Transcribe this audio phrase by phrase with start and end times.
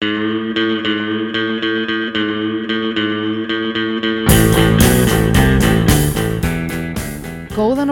[0.00, 0.16] Góðan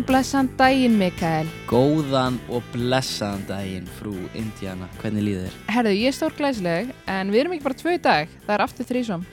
[0.00, 1.44] og blessan daginn, Mikael.
[1.68, 4.88] Góðan og blessaðan daginn, frú Indiana.
[5.02, 5.58] Hvernig líður þér?
[5.74, 8.32] Herðu, ég er stór glæsleg, en við erum ekki bara tvö í dag.
[8.46, 9.26] Það er aftur þrísom.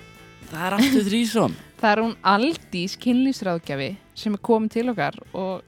[0.49, 1.55] Það er aftur þrísom.
[1.79, 3.89] Það er hún Aldís kynlýsráðgjafi
[4.19, 5.63] sem er komin til okkar og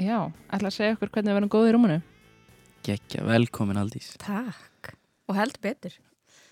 [0.00, 2.00] já, ætla að segja okkur hvernig við verðum góðið í rúmunu.
[2.88, 4.08] Gekja, velkomin Aldís.
[4.24, 4.96] Takk.
[5.28, 5.92] Og held betur.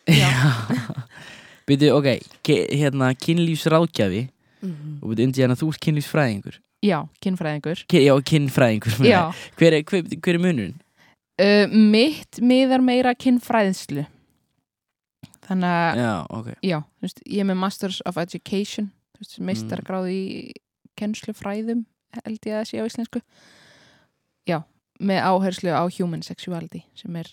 [1.68, 2.08] Byrju, ok,
[2.42, 4.28] ke- hérna kynlífsráðgjafi
[4.62, 6.56] Mm og byrju Indiana, þú ert kynlífsfræðingur.
[6.86, 7.80] Já, kynfræðingur.
[7.90, 8.94] Ki já, kynfræðingur.
[9.06, 9.20] Já.
[9.58, 10.76] Hver er, hver, hver er munurinn?
[11.42, 14.04] uh, mitt miðar meira kynfræðslu.
[15.42, 16.48] Þannig að, Já, ok.
[16.62, 20.22] já, þú veist, ég er með Masters of Education, þú veist, meistargráð í
[21.00, 21.82] kennslufræðum,
[22.22, 23.22] held ég að sé á íslensku.
[24.46, 24.60] Já,
[25.02, 27.32] með áherslu á human sexuality, sem er,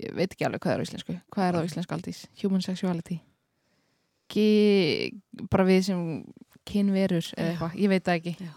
[0.00, 1.16] ég veit ekki alveg hvað er á íslensku.
[1.34, 2.24] Hvað er á íslensku aldís?
[2.42, 3.20] Human sexuality.
[4.30, 4.46] Ki,
[5.50, 6.02] bara við sem
[6.70, 8.34] kynverur eða eitthvað, ég veit það ekki.
[8.46, 8.52] Já.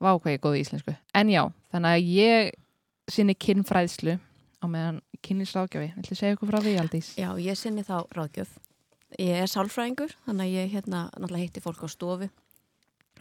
[0.00, 0.94] Vá hvað ég er góð í íslensku.
[1.16, 2.50] En já, þannig að ég
[3.10, 4.18] sinni kynfræðslu
[4.60, 5.90] á meðan kynlýsráðgjafi.
[5.96, 7.08] Viltu segja okkur frá því, Aldís?
[7.20, 8.52] Já, ég sinni þá ráðgjöf.
[9.18, 12.28] Ég er sálfræðingur, þannig að ég hérna náttúrulega hitti fólk á stofu.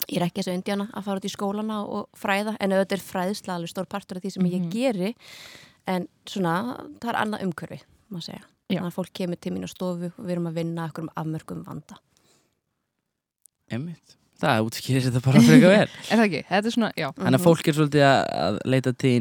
[0.07, 3.03] Ég er ekki þessu indjana að fara út í skólana og fræða, en auðvitað er
[3.07, 4.51] fræðsla alveg stór partur af því sem Mhm.
[4.53, 5.15] ég geri,
[5.89, 6.53] en svona,
[7.01, 7.79] það er annað umhverfi,
[8.13, 8.45] má segja.
[8.69, 11.11] Þannig að fólk kemur til mín á stofu og við erum að vinna okkur um
[11.17, 11.97] afmörkum vanda.
[13.73, 14.15] Emmitt.
[14.39, 15.87] Það útskýrir þetta bara frekar vel.
[16.09, 16.41] Er það ekki?
[16.47, 17.07] Þetta er svona, já.
[17.17, 19.15] Þannig að fólk er svolítið að, að leita til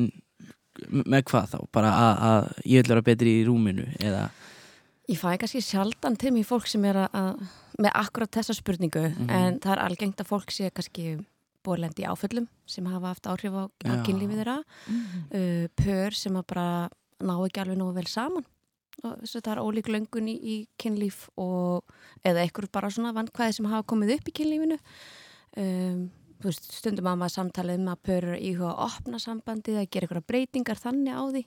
[1.09, 1.57] með hvað þá?
[1.75, 4.29] Bara að, að ég vil vera betri í rúminu eða...
[5.09, 9.03] Ég fæ kannski sjaldan til mér fólk sem er að, að með akkurat þessa spurningu
[9.09, 9.31] Mhm.
[9.33, 11.07] en það er algengt að fólk sé kannski
[11.67, 14.59] í áföllum sem hafa haft áhrif á, á kynlífið þeirra.
[15.33, 16.69] Uh, pör sem að bara
[17.21, 18.47] ná ekki alveg nógu vel saman.
[19.05, 21.87] Og þess að það er ólík löngun í, í kynlíf og
[22.27, 24.79] eða einhver bara svona vandkvæði sem hafa komið upp í kynlífinu.
[25.59, 26.09] Um,
[26.43, 29.91] veist, stundum að maður samtalið um að pör eru að íhuga að opna sambandið að
[29.93, 31.45] gera einhverja breytingar þannig á því.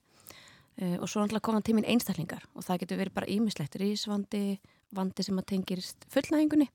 [0.81, 4.45] Uh, og svo náttúrulega koma tíminn einstaklingar og það getur verið bara ímislegt rísvandi,
[4.95, 6.67] vandi sem að tengirist fullnæðingunni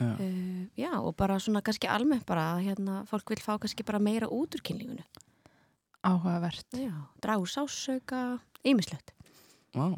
[0.00, 0.12] Já.
[0.16, 4.00] uh, já og bara svona kannski almennt bara að hérna, fólk vil fá kannski bara
[4.02, 5.04] meira út úr kynlífinu
[6.00, 6.64] Áhugavert.
[6.72, 9.12] Já, dragu sásauka, ýmislegt.
[9.76, 9.92] Vá.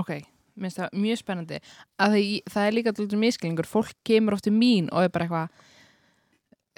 [0.00, 0.22] Ok,
[0.56, 1.58] minnst það mjög spennandi.
[2.00, 3.68] Að það, það er líka til miskilningur.
[3.68, 5.50] Fólk kemur oft til mín og er bara eitthvað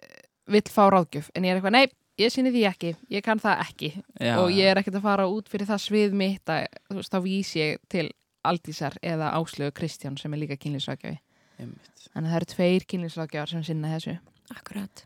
[0.03, 0.25] eh,
[0.57, 1.31] vill fá ráðgjöf.
[1.35, 1.87] En ég er eitthvað, nei,
[2.25, 2.93] ég sinni því ekki.
[3.15, 3.93] Ég kann það ekki.
[4.19, 7.15] Já, og ég er ekkert að fara út fyrir það svið mitt að, þú veist,
[7.15, 8.09] þá vís ég til
[8.45, 11.19] Aldísar eða Áslögu Kristján sem er líka kynlýsrákjafi.
[11.59, 12.07] Emmitt.
[12.13, 14.17] Þannig að það eru tveir kynlýsrákjafar sem sinna þessu.
[14.55, 15.05] Akkurat.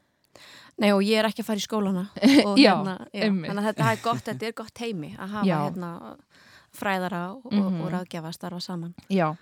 [0.79, 2.05] Nei og ég er ekki að fara í skólana.
[2.49, 5.47] Og, Já, hérna, já, þannig að þetta er gott, þetta er gott heimi að hafa
[5.49, 5.57] Já.
[5.67, 5.91] hérna,
[6.79, 7.81] fræðara og, Mhm.
[7.83, 8.95] og ráðgjafa að starfa saman.
[9.11, 9.33] Já,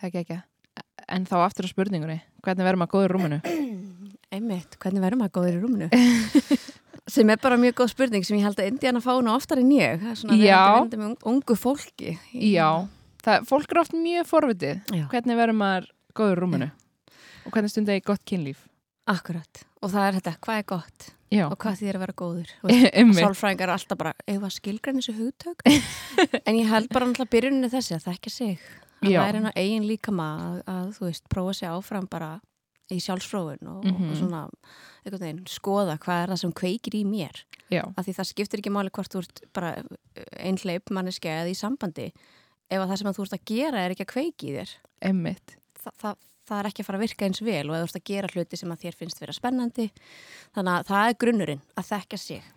[0.00, 0.38] er ekki ekki.
[1.08, 3.40] En þá aftur á spurningunni, hvernig verður maður góður í rúmunu?
[4.36, 5.88] Einmitt, hvernig verður maður góður í rúminu?
[7.14, 9.72] sem er bara mjög góð spurning sem ég held að Indiana fá nú oftar en
[9.74, 9.98] ég.
[10.00, 10.60] Það er svona Já.
[10.70, 12.12] verandi með ung- ungu fólki.
[12.32, 12.68] Já,
[13.24, 14.82] það, fólk er oft mjög forvitið.
[14.96, 15.04] Já.
[15.12, 15.88] Hvernig verður maður
[16.20, 16.70] góður rúmunu?
[17.46, 18.66] Og hvernig stundar ég gott kynlíf?
[19.10, 19.64] Akkurat.
[19.82, 22.52] Og það er þetta, hvað er gott Já, og hvað þýðir að vera góður?
[23.00, 23.14] Emmi.
[23.16, 25.62] Sálfræðingar er alltaf bara, að skilgræna þessu hugtök
[26.46, 28.56] en ég held bara náttúrulega byrjuninni þessi að þekka sig
[29.00, 29.20] að Já.
[29.22, 32.32] læra hennar eigin líkama að, að þú veist, prófa sig áfram bara
[32.90, 34.10] í sjálfsfróun og, Mhm.
[34.10, 34.40] og svona
[35.06, 37.38] einhvern veginn, skoða hvað er það sem kveikir í mér
[37.78, 39.70] af því það skiptir ekki máli hvort þú ert bara
[40.42, 42.08] einhleip manneski eða í sambandi
[42.70, 44.74] ef að það sem að þú ert að gera er ekki að kveiki í þér?
[45.10, 45.56] Emmitt.
[45.80, 48.00] það, það, það er ekki að fara að virka eins vel og ef þú ert
[48.00, 49.90] að gera hluti sem að þér finnst vera spennandi.
[50.56, 52.48] Þannig að það er grunnurinn að þekka sig.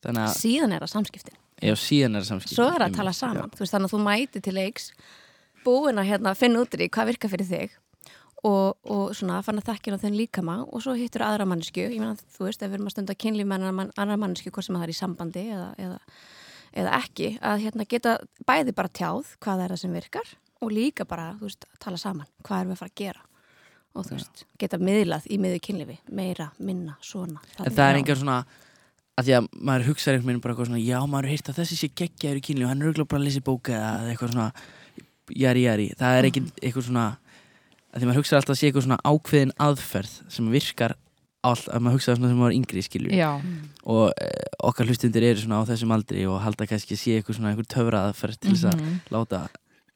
[0.00, 1.40] Þannig að, síðan er það samskiptin.
[1.60, 2.56] Já, síðan er það samskipt.
[2.56, 4.86] svo er það að tala saman, þú veist þannig að þú mæti til leiks
[5.64, 7.74] búin að hérna, finna út í hvað virkar fyrir þig
[8.48, 12.16] og, og svona fann að þekkja þenn líkama og svo hittur aðra mannesku ég meina
[12.16, 14.86] þú veist, ef við erum að stunda kynlíf með annar, annar mannesku, hvort sem það
[14.86, 15.98] er í sambandi eða, eða,
[16.76, 18.16] eða ekki að hérna, geta
[18.46, 22.62] bæði bara tjáð hvað er það sem virkar og líka bara, veist, tala saman hvað
[22.62, 23.22] erum við að fara að gera.
[23.90, 27.40] Og þú veist, geta miðlað í miður kynlífi meira, minna, svona.
[27.58, 28.42] En það er einhver svona
[29.20, 31.58] að því að maður hugsaður einhvern veginn bara eitthvað svona já, maður er heyrt að
[31.60, 34.32] þessi sé geggjaður í kynli og hann er auðvitað bara að lesa bóka eða eitthvað
[34.34, 34.46] svona
[35.40, 37.06] jari jari, það er ekki eitthvað svona
[37.90, 40.96] að því maður hugsaður alltaf að sé eitthvað svona ákveðin aðferð sem virkar
[41.42, 43.30] all, að maður hugsaður svona sem maður er yngri skilju Já,
[43.84, 44.28] og e,
[44.68, 47.68] okkar hlustundir eru svona á þessum aldri og halda kannski að sé eitthvað svona einhver
[47.70, 48.98] töfra aðferð til þess að Mhm.
[49.14, 49.40] láta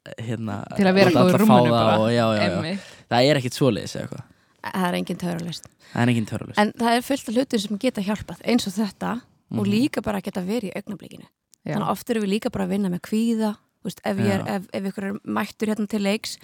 [0.05, 1.99] eh, hérna, Til að vera góður það bara.
[1.99, 2.77] og, já, já, já.
[3.09, 4.23] það er ekkit svoleiðis eða eitthvað
[4.65, 7.77] það er engin töfralist það er engin töfralust en það er fullt af hlutum sem
[7.77, 9.11] geta hjálpað eins og þetta
[9.51, 9.69] og Mhm.
[9.71, 11.27] líka bara geta verið í augnablikinu
[11.65, 11.73] Já.
[11.75, 13.55] þannig að oft erum við líka bara að vinna með kvíða
[13.85, 16.37] Þú veist, ef, er, ef, ef ykkur er mættur hérna til leiks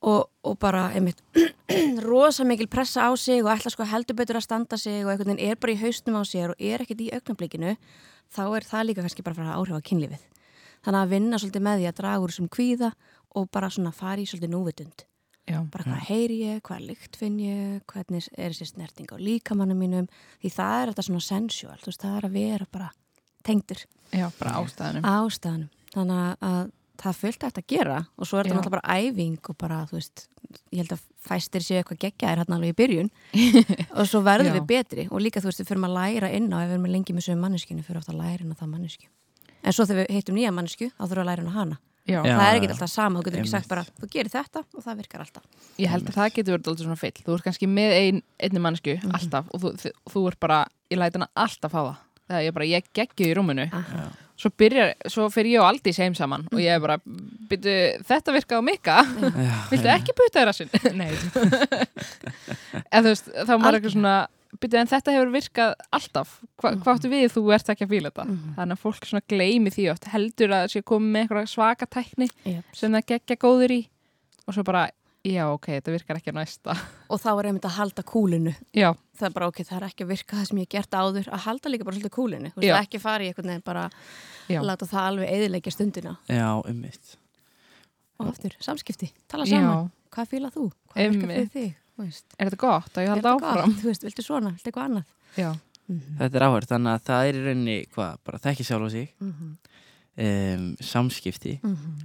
[0.00, 1.20] og, og bara einmitt,
[2.10, 5.34] rosa mikil pressa á sig og ætla sko heldur betur að standa sig og einhvern
[5.34, 7.76] veginn er bara í haustum á sér og er ekkert í augnablikinu
[8.32, 10.26] þá er það líka kannski bara að fara að áhrifa kynlífið.
[10.80, 12.90] Þannig að vinna svolítið með því að draga úr þessum kvíða
[13.36, 15.04] og bara svona fara í svolítið núvitund.
[15.50, 19.80] Já, bara hvað heyri ég, hvað lykt finn ég hvernig er þessi snerting á líkamannum
[19.82, 20.06] mínum
[20.40, 22.90] því það er þetta svona sensual þú veist, það er að vera bara
[23.46, 23.82] tengdur.
[24.14, 26.60] Já bara ástæðanum ástæðanum þannig að
[27.00, 29.96] það fullt hægt að gera og svo er þetta náttúrulega bara æfing og bara, þú
[29.98, 30.26] veist,
[30.72, 33.10] ég held að fæstir séu eitthvað geggjaðir hérna alveg í byrjun.
[34.00, 34.56] Og svo verðum Já.
[34.58, 35.04] við betri.
[35.12, 37.26] Og líka þú veist, við fyrir að læra inn á ef við erum lengi með
[37.28, 39.06] sögum manneskinu, fyrir ofta að læra inn á það mannesku
[39.60, 41.76] en svo þegar við heitum nýja mannesku þá þurfum við að læra inn á hana.
[42.08, 44.84] Já, það er ekki alltaf sama, þú getur ekki sagt bara þú gerir þetta og
[44.86, 45.44] það virkar alltaf.
[45.78, 47.18] Ég held að það getur verið alltaf svona fyll.
[47.26, 49.12] Þú ert kannski með ein, einni mannsku Mhm.
[49.20, 50.58] alltaf og þú, þú, þú ert bara,
[50.90, 51.96] ég læt hana alltaf á það.
[52.30, 53.68] Það er bara, ég geggju í rúminu.
[53.70, 54.08] Aha.
[54.40, 56.96] Svo byrjar, svo fyrir ég og Aldís heim saman og ég er bara,
[57.50, 57.74] byrju,
[58.08, 58.94] þetta virkaði á mikka
[59.72, 60.70] Viltu ekki puta þér að sinn?
[61.00, 61.10] Nei
[62.90, 64.14] En þú veist, þá maður eitthvað svona
[64.60, 68.10] Byrju, en þetta hefur virkað alltaf Hva, Hvað áttu við þú ert ekki að fíla
[68.10, 68.24] þetta?
[68.26, 68.54] Mhm.
[68.56, 71.86] Þannig að fólk svona gleymi því oft heldur að það sé komið með eitthvað svaka
[71.94, 72.64] tækni Yep.
[72.80, 73.80] sem það geggja góður í
[74.48, 74.82] og svo bara,
[75.24, 76.74] já ok, þetta virkar ekki á næsta.
[77.12, 78.52] Og þá er einmitt að halda kúlinu.
[78.76, 80.96] Já, það er bara ok, það er ekki að virka það sem ég hef gert
[80.96, 82.52] áður að halda líka bara svolítið kúlinu.
[82.56, 83.84] Veist, ekki fara í einhvern veginn bara
[84.48, 84.60] Já.
[84.64, 86.16] láta það alveg eðilegja stundina.
[86.30, 87.16] Já, ummitt
[88.20, 89.56] og aftur, samskipti, tala já.
[89.60, 91.70] Saman hvað fíla þú, hvað virkar fyrir þig
[92.00, 92.90] Þú veist, Er þetta gott?
[92.96, 93.70] Að ég er halda þetta áfram?
[93.72, 93.80] gott?
[93.80, 95.10] þú veist, viltu svona, viltu eitthvað annað?
[95.36, 95.50] Já,
[95.90, 98.90] Mhm, Þetta er áhverð, þannig að það er í rauninni hvað, bara þekki sjálf á
[98.94, 99.08] sig.
[99.18, 99.48] Mhm,
[100.22, 101.54] um, samskipti.
[101.66, 101.96] Mhm,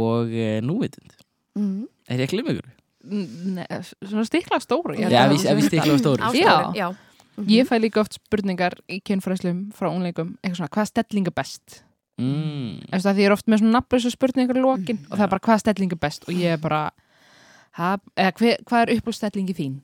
[0.00, 1.12] og uh, núvitund
[1.54, 1.86] mhm.
[2.08, 2.70] Er ég að glimma ykkur?
[3.04, 3.64] Nei,
[4.04, 6.54] svona stikla held Já, að við, það við stikla stóri Já.
[6.76, 6.86] já.
[7.34, 7.48] Mhm.
[7.50, 11.82] Ég fæ líka oft spurningar í kynfræslum frá unleikum, eitthvað svona, hvað stelling er best?
[12.20, 12.90] mm.
[12.90, 15.32] Eftir það því ég er oft með svona nafnlösa spurningar í lokin og það er
[15.32, 16.84] bara hvað stelling er best og ég er bara
[17.78, 19.74] ha, eða, hver, hvað er uppáldstellingi þín?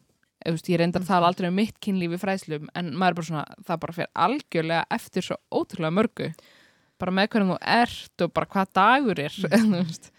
[0.41, 3.59] Veist, ég reyndar að tala aldrei um mitt kynlífi fræslum en maður er bara svona,
[3.67, 6.31] það bara fyrir algjörlega eftir svo ótrúlega mörgu
[7.01, 10.11] bara með hvernig þú ert og bara hvað dagur er þú veist.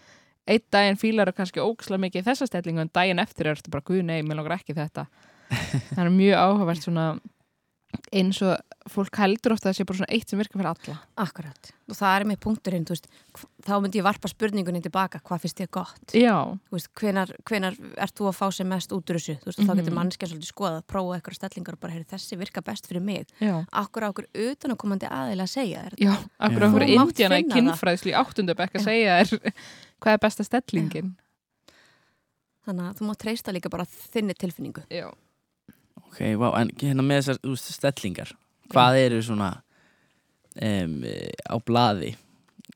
[0.46, 3.86] Einn daginn fílar þú kannski ókslega mikið þessa stellingu en daginn eftir er þetta bara
[3.86, 5.06] guð nei, mér langar ekki þetta.
[5.94, 7.06] Það er mjög áhugavert svona
[8.12, 8.56] eins og
[8.88, 10.94] fólk heldur ofta að það sé bara svona eitt sem virkar fyrir alla.
[11.20, 13.04] Akkurat, og það er með punkturinn veist,
[13.68, 16.14] þá myndi ég varpa spurningunni tilbaka hvað finnst þér gott?
[16.72, 19.36] Veist, hvenar, hvenar ert þú að fá sem mest út úr þessu?
[19.44, 19.98] Veist, og þá getur Mhm.
[20.00, 23.28] mannskja svolítið skoðað prófa eitthvað stellingar og bara, heyri, þessi virka best fyrir mig.
[23.44, 23.54] Já.
[23.70, 27.48] Akkur á okkur utan að komandi aðeila að segja þér Já, akkur mátt indjana í
[27.52, 29.40] kynfræðslu í áttundabekk að segja þér
[30.02, 31.12] hvað er besta stellingin?
[32.66, 34.84] Þannig að þú mátt treysta líka bara þinni tilfinningu.
[34.92, 35.08] Já,
[36.12, 38.34] Ok, vá, en hérna með þessar veist, stellingar.
[38.72, 39.46] Hvað eru svona
[40.60, 40.98] um,
[41.48, 42.12] á blaði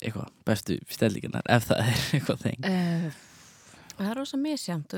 [0.00, 3.20] eitthvað, bestu stellingarnar ef það er eitthvað þeng uh,
[3.96, 4.96] það er rosa misjamt,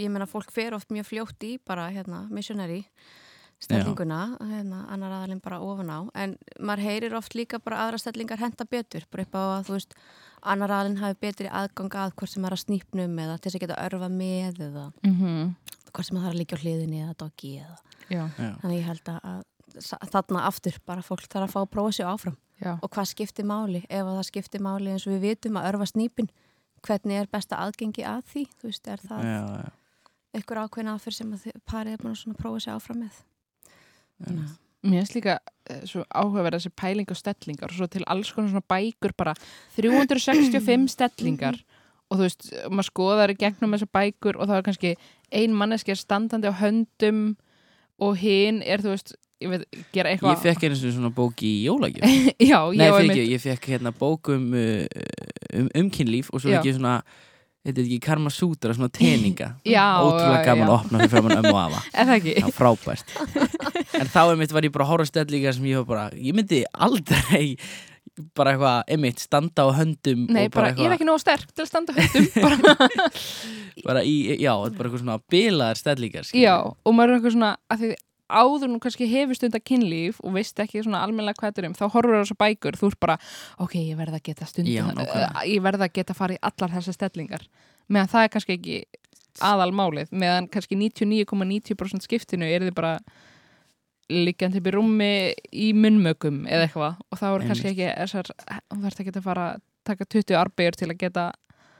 [0.00, 2.82] ég meina fólk fer oft mjög fljótt í bara hérna, missionary
[3.62, 5.98] stellinguna hérna, annar aðalinn bara ofan á.
[6.18, 9.76] En maður heyrir oft líka bara aðra stellingar henda betur, bara upp á að þú
[9.78, 9.94] veist
[10.42, 13.64] annar aðalinn hafi betri aðgang að hvort sem er að snýpnum eða til þess að
[13.66, 15.54] geta örfa með eða mm
[15.92, 17.74] hvort sem það er að líka á hliðinni eða doggi eða.
[18.08, 18.22] Já,
[18.62, 19.42] þannig ég held að,
[19.76, 22.36] að þarna aftur bara fólk þarf að fá að prófa sig áfram.
[22.62, 23.82] Já, og hvað skiptir máli?
[23.90, 26.30] Ef að það skiptir máli eins og við vitum að örfa snýpin
[26.86, 28.44] hvernig er besta aðgengi að því?
[28.56, 29.68] Þú veist, er það já,
[30.32, 33.12] einhver ákveðin aðferð sem að parið er búin að prófa sig áfram með?
[33.20, 33.31] að-
[34.82, 38.50] mér finnst líka uh, svo áhugaverð þessi pæling og stellingar og svo til alls konar
[38.50, 39.34] svona bækur bara
[39.76, 41.60] 365 stellingar.
[42.12, 44.94] Og þú veist, maður skoðar í gegnum þessar bækur og þá er kannski
[45.32, 47.22] ein manneski standandi á höndum
[48.02, 51.42] og hinn er, þú veist, ég veit, gera Ég eitthvað fekk einu sinni svona bók
[51.46, 52.04] í jólagjöf.
[52.50, 54.86] Já, Nei, ég ekki, ég fekk hérna bók um, uh,
[55.58, 56.98] um umkynlíf og svo ekki svona
[57.62, 59.52] þetta er ekki Karma Sutra, svona teninga.
[60.06, 60.68] Ótrúlega gaman já.
[60.68, 62.30] að opna fyrir framann ömmu og Er það?
[62.32, 63.16] Já, frábært
[63.98, 66.62] En þá einmitt var ég bara að horfa stellingar sem ég var bara, ég myndi
[66.72, 67.56] aldrei
[68.36, 71.64] bara eitthvað, einmitt, standa á höndum Nei, bara, bara ég er ekki nóg sterk til
[71.64, 72.78] að standa á höndum bara,
[73.86, 77.36] bara í, já, þetta er bara eitthvað svona bilaðar skilur Já, og maður er eitthvað
[77.38, 77.92] svona að því
[78.32, 81.68] áður nú kannski hefur stund að kynlíf og veist ekki svona almennilega hvað þetta er
[81.68, 83.16] um þá horfur á þessu bækur, þú ert bara
[83.62, 85.44] ok, ég verð að geta stund nákvæmlega.
[85.48, 87.44] ég verð að geta farið í allar þessar stellingar.
[87.92, 88.78] Meðan það er kannski ekki
[89.42, 92.94] aðalmálið, meðan kannski 99,90% skiptinu er þið bara
[94.10, 95.12] liggjandi upp í rúmi
[95.52, 96.98] í munnmökum eða eitthvað.
[97.10, 98.32] Og þá er kannski ekki þessar,
[98.72, 101.30] þú þarft ekki að fara að taka 20 arbegur til að geta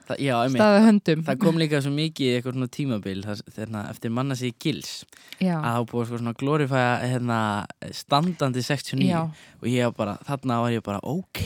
[0.07, 1.23] það, já, staðið höndum.
[1.27, 4.91] Það kom líka svo mikið eitthvað svona tímabil það, þeirna, eftir manna sig gils.
[5.39, 7.39] Já, að þá búið sko svona glorifæja hérna,
[7.95, 9.21] standandi 69 já,
[9.61, 11.43] og ég var bara, þarna var ég bara ok,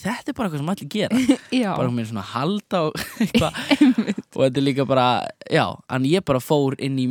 [0.00, 1.22] þetta er bara eitthvað sem allir gera.
[1.78, 5.06] Bara hún er svona halda og eitthvað og þetta er líka bara,
[5.50, 7.06] já en ég bara fór inn í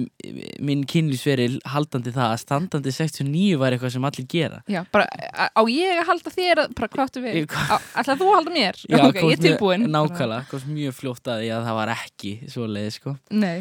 [0.63, 4.61] minn kynlífsferil haldandi það að standandi 69 var eitthvað sem allir gera.
[4.71, 5.05] Já bara,
[5.51, 7.57] á ég að halda þér bara hvað áttu við, Ég-
[7.99, 8.79] ætlaði þú að halda mér?
[8.87, 9.87] Já, ok, ég er tilbúin.
[9.91, 13.17] nákvæmlega, mjög fljótt að því að það var ekki svoleiði sko.
[13.43, 13.57] Nei,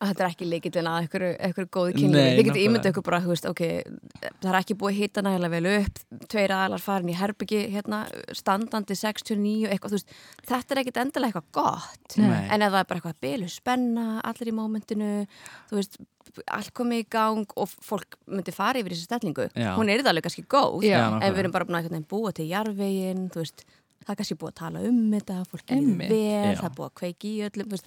[0.00, 1.92] að þetta er ekki líkillin að einhverju góðu.
[1.92, 2.62] Þið getið nákvæmlega.
[2.64, 3.62] ímyndið ykkur bara, þú veist, ok,
[4.40, 5.98] það er ekki búið að hita nægilega vel upp,
[6.32, 7.98] tveir aðalar farin í herbyggi, hérna,
[8.36, 10.14] standandi 69, eitthvað, veist,
[10.48, 12.16] þetta er ekkit endilega eitthvað gott.
[12.16, 12.46] Nei.
[12.48, 15.10] En ef það er bara eitthvað bylu spenna, allir í mómentinu,
[16.56, 19.74] allt komið í gang og fólk myndi fara yfir þessu stellingu, Já.
[19.76, 21.02] hún er það alveg kannski góð, Já.
[21.20, 24.84] En við erum bara búin að búa til jarvegin, það er kannski búið að tala
[24.88, 27.78] um þetta, fólk er vel, það er búið að kveiki í öllum,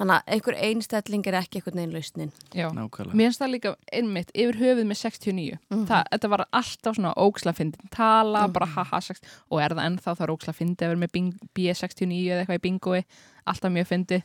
[0.00, 2.30] þannig að einhver einstelling er ekki einhvern veginn lausnin.
[2.56, 2.66] já.
[2.72, 3.14] Nákvæmlega.
[3.20, 5.86] Mér finnst það líka einmitt yfir höfuð með 69 Mhm.
[5.86, 8.52] það, Þetta var alltaf svona óksla fyndin tala, Mhm.
[8.52, 11.34] bara haha 60 og er það ennþá það er óksla fyndi að vera með bing,
[11.54, 13.04] B69 eða eitthvað í bingoi.
[13.46, 14.22] Alltaf mjög fyndi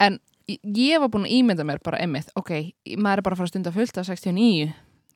[0.00, 3.46] en ég- var búin að ímynda mér bara einmitt, ok, maður er bara að fara
[3.46, 4.74] að stunda fullt af 69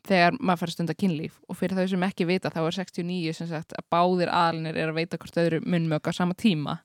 [0.08, 1.32] þegar maður fara að stunda kynlíf.
[1.50, 4.88] Og fyrir þau sem ekki vita þá er 69 sem sagt að báðir aðlinir er
[4.92, 6.78] að veita hvort öðru munnmög á sama tíma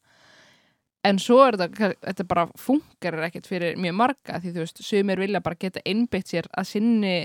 [1.03, 5.19] en svo er þetta, þetta bara funkar ekkert fyrir mjög marga því þú veist, sumir
[5.19, 7.17] vilja bara geta einbytt sér að sinni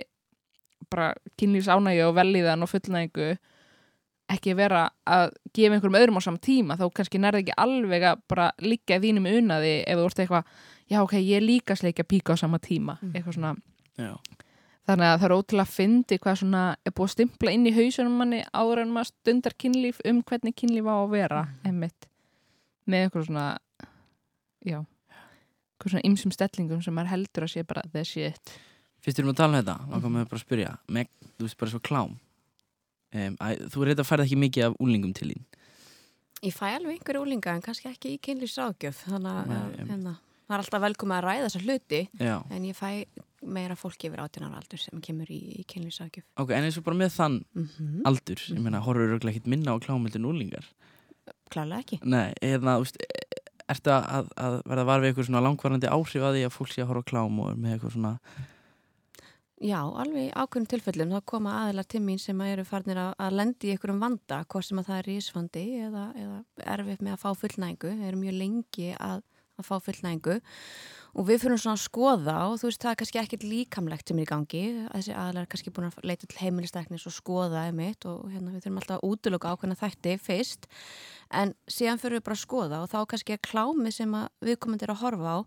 [0.91, 3.37] bara kynlífs ánægju og velíðan og fullnægingu
[4.29, 6.77] ekki vera að gefa einhverjum öðrum á sama tíma.
[6.77, 10.51] Þá kannski nærði ekki alveg að bara liggja í þínum unaði ef þú ert eitthvað
[10.93, 12.99] já ok, ég líka sleikja píka á sama tíma.
[13.01, 13.15] Mm.
[13.15, 13.55] eitthvað svona.
[13.99, 14.13] Já,
[14.89, 17.75] þannig að það er ótrúlega að fyndi hvað svona er búið að stimpla inn í
[17.77, 22.09] hausunum manni áður en maður stundar kynlíf um hvernig kynlíf á að vera einmitt.
[22.89, 23.47] Með eitthvað svona
[24.67, 24.81] já.
[25.79, 28.55] Eitthvað svona ymsum stellingum sem maður heldur að sé bara the shit.
[28.99, 30.73] Fyrst við erum að tala um þetta langar mig bara að spyrja.
[30.91, 32.17] Með, þú veist bara svo klám.
[33.15, 35.47] Um, að, þú er þetta færð ekki mikið af úlingum til þín.
[36.45, 40.13] Ég fæ alveg einhverju úlinga en kannski ekki í kynlýsrákjöf þannig að hérna,
[40.47, 42.91] það er alltaf velkomið að ræða þessa hluti já, en ég fæ
[43.43, 46.87] meira fólki yfir 18 ára aldur sem kemur í, í kynlýsrákjöf ok, en eins og
[46.87, 48.07] bara með þann mm -hmm.
[48.11, 50.71] aldur, ég meina, horfur örgulega ekkert minna á klámöldin úlingar
[51.53, 51.99] Klálega ekki.
[52.05, 52.99] Nei, eða, þú veist
[53.73, 56.85] ertu að, að verða var við eitthvað svona langvarandi áhrif að því að fólk sé
[56.85, 58.15] að horfa á klám og með eitthvað svona
[59.59, 61.13] Já, alveg í ákveðnum tilfellum.
[61.17, 64.67] Þá koma aðilar til mín sem eru farnir að, að lendi í einhverjum vanda, hvort
[64.69, 68.93] sem að það er rísvandi eða, eða erfitt með að fá fullnægingu, eru mjög lengi
[68.95, 69.25] að,
[69.59, 70.39] að fá fullnægingu.
[71.19, 74.19] Og við fyrir svona að skoða og þú veist það er kannski ekkert líkamlegt sem
[74.19, 74.65] er í gangi.
[74.93, 78.67] Þessi aðilar er kannski búin að leita til heimilisteknis og skoða emitt og hérna við
[78.67, 80.69] þurfum alltaf að útiloka ákveðna þætti fyrst.
[81.35, 84.87] En síðan fyrir við bara að skoða og þá kannski er klámi sem að viðkomandi
[84.87, 85.39] er að horfa á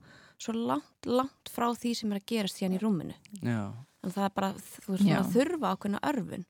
[0.42, 3.18] svo langt, langt frá því sem er að gerast síðan í rúminu.
[3.40, 3.70] Já,
[4.02, 6.48] en það er bara, þú veist, að þurfa ákveðna örfun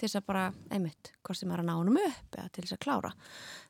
[0.00, 2.76] til þess að bara, einmitt, hvort sem er að ná honum upp eða til þess
[2.78, 3.10] að klára.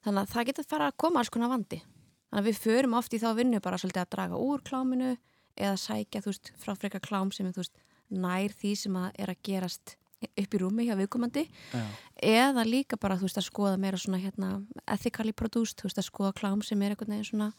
[0.06, 1.80] Þannig að það getur fara að koma alls konar vandi.
[2.30, 5.14] Þannig að við förum oft í þá vinnu bara svolítið að draga úr kláminu
[5.60, 9.18] eða sækja, þú veist, frá freka klám sem er, þú veist, nær því sem að
[9.18, 11.46] er að gerast upp í rúmi hjá viðkomandi.
[11.72, 11.84] Já,
[12.30, 14.50] eða líka bara, þú veist, að skoða meira svona hérna
[14.86, 17.50] ethically produced, þú veist, að skoða klám sem er einhvern veginn svona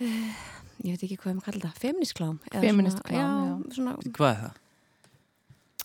[0.00, 0.44] uh,
[0.84, 3.96] ég veit ekki hvað maður kalla þetta, feminist klám eða Feminist svona, klám, já, svona,
[4.18, 4.62] hvað er það?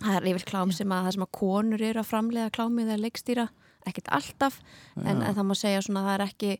[0.01, 3.03] það er yfir klám sem að það sem að konur eru að framlega klámið eða
[3.05, 3.47] leikstýra
[3.89, 4.59] ekkert alltaf,
[4.99, 6.51] en, en það má segja svona að það er ekki,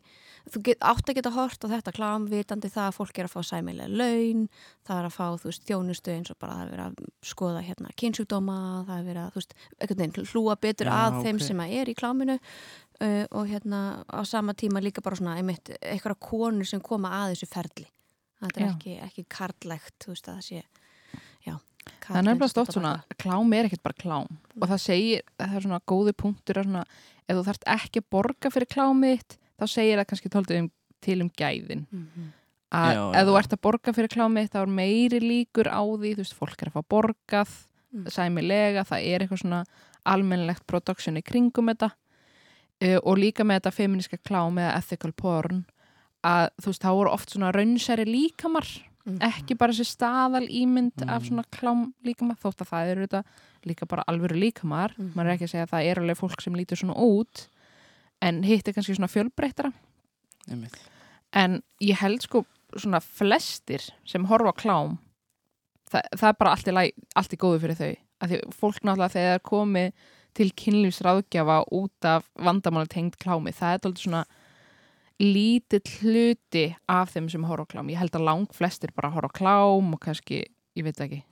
[0.52, 3.34] þú get, átt að geta hort á þetta klám, vitandi það að fólk er að
[3.34, 4.44] fá sæmilega laun,
[4.88, 7.64] það er að fá þú veist, þjónustu eins og bara það er verið að skoða
[7.68, 11.40] hérna kynsjúkdóma, það er verið að þú veist, einhvern veginn hlúa betur Já, að þeim
[11.40, 11.46] ok.
[11.46, 15.74] sem að er í kláminu uh, og hérna á sama tíma líka bara svona einmitt,
[15.80, 17.88] eitthvað konur sem koma að þessu ferli.
[18.42, 20.71] Þetta er ekki, ekki karlægt þú veist að það sé
[22.02, 24.28] það er nefnilega stótt svona, klám er ekkert bara klám
[24.60, 26.84] og það segir, það er svona góði punktur að svona,
[27.28, 30.70] ef þú þarft ekki að borga fyrir klámið þitt, þá segir það kannski tóltið um,
[31.02, 32.30] til um gæðin Mhm.
[32.72, 33.38] að Já, ef þú já.
[33.42, 36.62] ert að borga fyrir klámið þitt, þá er meiri líkur á því þú veist, fólk
[36.62, 37.48] er að fá borgað
[37.92, 38.06] Mm.
[38.08, 39.64] sæmilega, það er eitthvað svona
[40.06, 41.90] almennilegt production í kringum þetta
[42.82, 45.64] uh, og líka með þetta feministka klám eða ethical porn
[46.24, 48.64] að þú veist, þá voru oft svona raunsæri líkamar
[49.04, 49.18] Mhm.
[49.20, 51.28] ekki bara þessi staðal ímynd af Mm.
[51.28, 53.24] svona klám líkamar þótt að það eru þetta
[53.66, 55.12] líka bara alvöru líkamar Mhm.
[55.14, 57.48] maður er ekki að segja að það er alveg fólk sem lítur svona út
[58.22, 59.72] en hitt er kannski svona fjölbreyttara
[60.50, 60.78] Einmitt.
[61.32, 62.44] en ég held sko
[62.76, 64.98] svona flestir sem horfa klám
[65.90, 68.80] það, það er bara allt í, læg, allt í góðu fyrir þau að því fólk
[68.82, 69.92] náttúrulega þegar komið
[70.34, 74.24] til kynlífsráðgjafa út af vandamáli tengd klámi það er alltaf svona
[75.20, 77.90] lítill hluti af þeim sem horfa á klám.
[77.92, 80.42] Ég held að lang flestir bara horfa á klám og kannski,
[80.76, 81.22] ég veit ekki,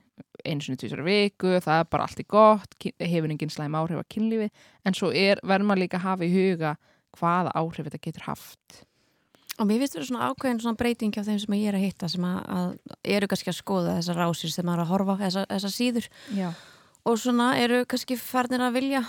[0.45, 4.05] einu sinni tvisar viku, það er bara allt í gott, hefur engin slæm áhrif á
[4.11, 4.49] kynlífi,
[4.85, 6.75] en svo er, verður maður líka að hafa í huga
[7.17, 8.77] hvaða áhrif þetta getur haft.
[9.59, 12.07] Og mér finnst vera svona ákveðin svona breyting hjá þeim sem ég er að hitta
[12.09, 12.69] sem að, að
[13.17, 16.07] eru kannski að skoða þessar rásir sem maður er að horfa á, þessar, þessar síður
[16.37, 16.47] Já.
[17.05, 19.03] og svona eru kannski farnir að vilja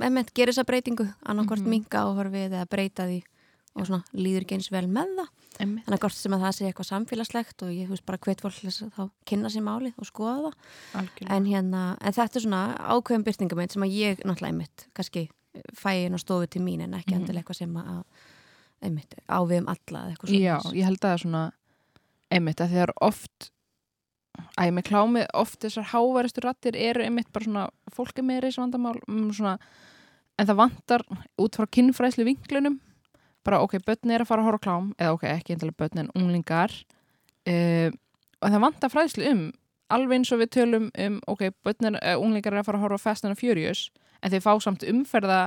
[0.00, 1.68] emment gera þessa breytingu annarkvort Mhm.
[1.74, 3.18] minga áhorfið eða breyta því
[3.74, 5.30] og svona líður ekki eins vel með það
[5.64, 5.84] Einmitt.
[5.86, 8.60] þannig að hvort sem að það sé eitthvað samfélagslegt og ég veist bara hvet fólk
[8.64, 10.52] að þá kynna sér málið og skoða
[10.92, 12.60] það en, hérna, en þetta er svona
[12.94, 15.24] ákveðin byrtingamind sem að ég náttúrulega einmitt kannski
[15.74, 17.20] fæ inn og stofu til mín en ekki Mhm.
[17.22, 18.04] endilega eitthvað sem að
[18.84, 21.44] einmitt ávið um alla Já, ég held að það er svona
[22.30, 23.50] einmitt að þegar oft
[24.58, 28.56] æ, með klámið, oft þessar háværistu rattir eru einmitt bara svona fólk er með reis
[28.58, 29.58] vandamál um, svona,
[30.38, 31.04] en það vantar
[31.38, 32.80] út frá kynfræðslu vinklunum
[33.44, 36.10] bara ok, börn er að fara að horfa klám eða ok, ekki endilega börn en
[36.18, 36.72] unglingar
[37.48, 37.90] uh,
[38.40, 39.44] og það vantar fræðslu um
[39.94, 42.86] alveg eins og við tölum um ok, börn er, uh, unglingar er að fara að
[42.88, 43.90] horfa Fast and Furious
[44.24, 45.42] en þeir fá samt umferða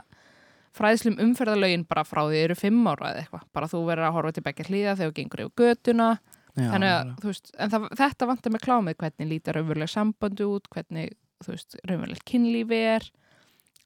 [0.77, 4.34] fræðslum umferðalögin bara frá því eru fimm ára eða eitthvað, bara þú verður að horfa
[4.38, 6.10] til begge hlýða þegar þú gengur yfir götuna.
[6.58, 10.46] Já, þannig að, þú veist, en það, þetta vantar með klámið hvernig lítar raunveruleg sambandi
[10.46, 13.08] út hvernig, þú veist, raunveruleg kynlífi er.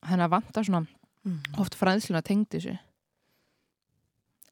[0.04, 0.84] Þannig að vantar svona
[1.22, 1.60] Mhm.
[1.62, 2.72] oft fræðsluna tengd þessu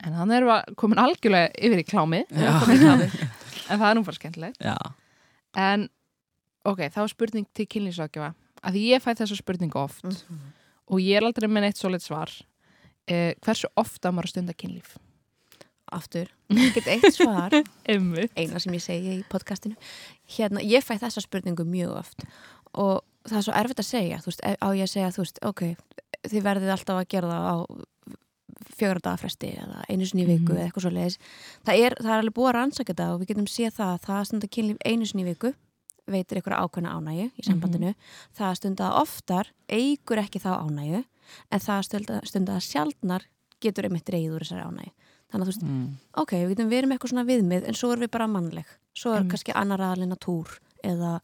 [0.05, 2.25] en erum við komin algjörlega yfir í klámið.
[3.69, 4.61] en það er nú bara skemmtilegt.
[4.63, 4.75] Já,
[5.59, 5.89] en,
[6.65, 8.31] ok, þá er spurning til kynlífsrákjafa
[8.63, 10.39] að því ég fæ þessa spurningu oft Mhm.
[10.89, 12.31] og ég er aldrei með neitt svolít svar.
[13.07, 14.97] Eh, hversu ofta maður að stunda kynlíf?
[15.91, 17.49] Aftur, ekkert eitt svar.
[18.37, 19.75] Eina sem ég segi í podcastinu.
[20.29, 22.25] Hérna, ég fæ þessa spurningu mjög oft
[22.77, 24.19] og það er svo erfitt að segja.
[24.21, 25.63] Þú veist, á ég að segja, þú veist, ok
[26.29, 27.55] þið verðið alltaf að gera það á
[28.75, 30.57] fjögur dagafresti eða einu sinni í viku Mhm.
[30.59, 31.17] eða eitthvað svo leiðis
[31.65, 34.01] það er, það er alveg búið að rannsaka þetta og við getum séð það að
[34.05, 35.53] það að stunda kynlíf einu sinni í viku
[36.09, 37.93] veitir eitthvað ákveðna ánægju í sambandinu
[38.33, 41.03] það að stunda oftar eigur ekki þá ánægju
[41.51, 43.23] en það að stunda, stunda sjaldnar
[43.61, 44.93] getur einmitt reyður þessari ánægju
[45.29, 45.89] þannig að þú veist, mm.
[46.17, 48.65] ok, við getum verið með eitthvað svona viðmið en svo erum við bara mannleg
[48.97, 49.31] svo er Einmitt.
[49.35, 51.19] kannski annar aðalina túr eða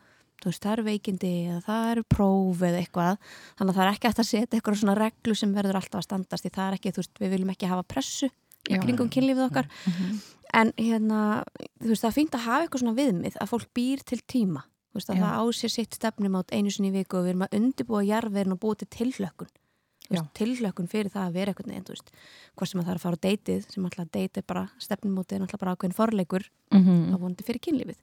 [0.51, 3.17] veist, það eru veikindi eða það eru próf eða eitthvað.
[3.57, 6.07] Þannig að það er ekki hægt að setja eitthvað svona reglu sem verður alltaf að
[6.07, 8.29] standast því það er ekki, þú veist, við viljum ekki hafa pressu
[8.65, 9.69] í kringum kynlífið okkar.
[9.85, 10.15] Mhm.
[10.55, 11.43] en hérna,
[11.81, 14.61] þú veist, það er fínt að hafa eitthvað svona viðmið að fólk býr til tíma.
[14.63, 15.23] Þú veist, að Já.
[15.25, 18.03] það á sér sitt stefnum át einu sinni í viku og við erum að undirbúa
[18.07, 19.51] jarðverin og búa til tilhlökkun
[20.37, 22.11] Tilhlökkun fyrir það að vera eitthvað neginn, þú veist,
[22.55, 25.41] hvort sem að það er að fara á deytið sem alltaf deytið bara, stefnumótið er
[25.41, 27.13] alltaf bara ákveðin forleikur Mhm.
[27.13, 27.95] á vonandi fyrir kynlífið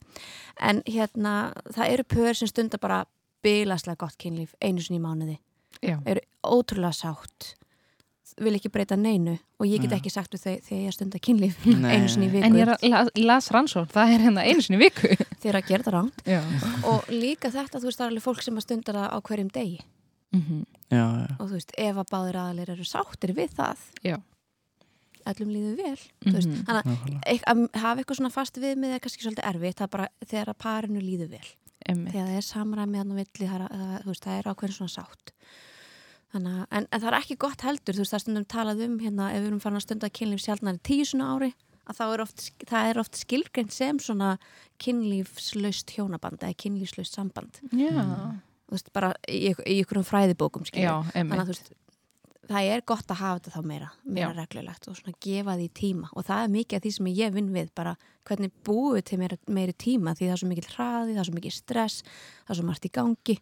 [0.61, 3.05] en hérna, það eru pör sem stundar bara
[3.43, 5.39] bilaslega gott kynlíf einu sinni í mánuði,
[5.83, 5.99] Já.
[6.07, 7.55] eru ótrúlega sátt
[8.41, 9.97] vil ekki breyta neinu og ég get Já.
[10.01, 12.89] ekki sagt þau þegar ég stundar kynlíf einu sinni í viku En ég er að
[12.89, 15.09] la- las rannsókn, það er hérna einu sinni í viku.
[15.43, 16.41] þegar að gera það ránt Já.
[16.89, 18.07] og líka þetta, þú veist, það
[20.33, 21.37] að það Mm já, já.
[21.41, 24.17] og þú veist, ef að báðir aðalir eru sáttir við það Já.
[25.27, 26.65] öllum líður vel mm veist, Mhm.
[26.67, 26.85] þannig
[27.23, 30.49] að að hafa eitthvað svona fast viðmið er kannski svolítið erfitt, það er bara þegar
[30.53, 31.49] að parinu líður vel
[31.89, 32.13] Einmitt.
[32.13, 34.77] þegar það er samræmi hann á villi það, er- það, þú veist, það er ákveðin
[34.79, 35.33] svona sátt
[36.33, 38.99] Þannig, að- en, en það er ekki gott heldur þú veist, það stundum talað um
[38.99, 41.53] hérna ef við erum farin að stunda kynlíf sjálfnari tíu svona ári
[41.87, 44.39] að þá er oft, það er oft skilgreint sem svona
[44.79, 47.91] kynlífslaust hjónaband eða kynlífslaust samband Já.
[47.91, 48.41] þú
[48.73, 51.73] veist, bara í, í ykkurum fræðibókum þannig að veist
[52.51, 56.11] það er gott að hafa þetta þá meira meira reglulegt og svona gefa því tíma.
[56.17, 57.95] Og það er mikið af því sem ég vinn við bara
[58.29, 61.37] hvernig búið til meira, meiri tíma því það er svo mikil hraði, það er svo
[61.39, 63.39] mikil stress það er svo margt í gangi.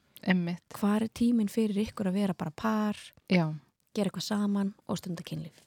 [0.77, 2.99] Hvað er tíminn fyrir ykkur að vera bara par
[3.33, 3.47] Já.
[3.97, 5.65] gera eitthvað saman og stunda kynlíf?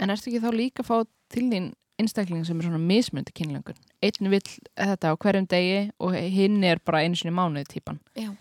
[0.00, 0.96] En ertu ekki þá líka að fá
[1.32, 3.78] til þín einstakling sem er svona mismundi kynlengun?
[4.04, 4.42] Einn vill
[4.76, 8.00] þetta á hverjum degi og hinn er bara einu sinni í mánuði típan.
[8.16, 8.34] Já.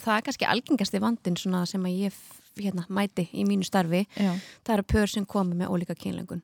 [0.00, 2.16] það er kannski algengasti vandin svona sem að ég
[2.58, 4.34] hérna, mæti í mínu starfi Já.
[4.66, 6.42] það eru pör sem komi með ólíka kynlengun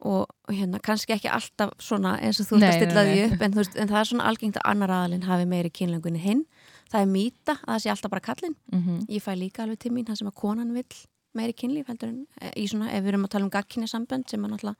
[0.00, 3.42] og og hérna kannski ekki alltaf svona eins og þú ert að stilla því upp
[3.44, 6.42] en, veist, en það er svona algengt að annar aðalinn hafi meiri kynlengun en hinn
[6.90, 9.92] það er mýta að það sé alltaf bara kallinn Mm ég fæ líka alveg til
[9.92, 10.96] mín það sem að konan vill
[11.34, 14.28] meiri kynlíf heldur en eh, í svona ef við erum að tala um gagkinni sambönd
[14.30, 14.76] sem að náttúrulega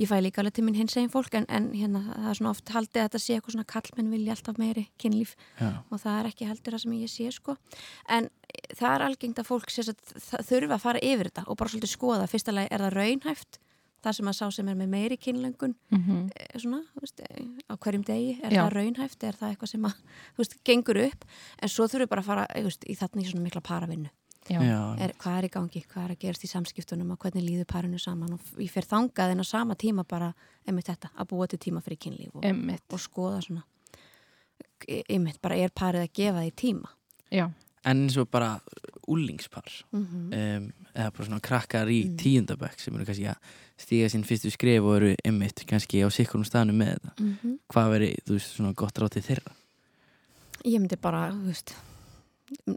[0.00, 2.52] ég fæ líka alveg til mín hins eginn fólk en, en hérna það er svona
[2.54, 5.70] oft haldið að þetta sé eitthvað svona kallmenn vilja alltaf meiri kynlíf já.
[5.90, 7.56] og það er ekki heldur það sem ég sé sko
[8.08, 8.30] en
[8.76, 12.30] það er algengt að fólk að þurfa að fara yfir þetta og bara svolítið skoða
[12.30, 13.60] fyrsta lagi er það raunhæft
[14.00, 16.30] það sem að sá sem er með meiri kynlöngun -hmm.
[16.36, 18.62] eh, svona, þú veist, eh, á hverjum degi er Já.
[18.64, 19.94] það raunhæft, er það eitthvað sem að
[20.34, 21.24] þú veist, gengur upp,
[21.62, 24.10] en svo þurfum við bara að fara þú veist, í þarna í svona mikla paravinnu
[24.48, 27.98] er, hvað er í gangi, hvað er að gerast í samskiptunum og hvernig líður parinu
[27.98, 28.32] saman?
[28.32, 30.32] Og ég fer þangað en á sama tíma bara
[30.66, 32.82] einmitt þetta, að búa til tíma fyrir kynlíf og, Einmitt.
[32.92, 33.62] og skoða svona.
[35.08, 36.88] Einmitt, bara er parið að gefa því tíma?
[37.30, 37.50] Já.
[37.84, 38.60] En eins og bara
[39.08, 40.56] úlingspar mm -hmm.
[40.56, 42.16] um, eða bara svona krakkar í Mm.
[42.16, 43.36] tíundabæk sem eru kannski að
[43.78, 47.12] stíga sín fyrstu skrif og eru ymmit kannski á sikkurum staðnum með þetta.
[47.72, 49.52] Hvað veri, þú veist, svona gott ráð til þeirra?
[50.64, 51.74] Ég myndi bara, þú veist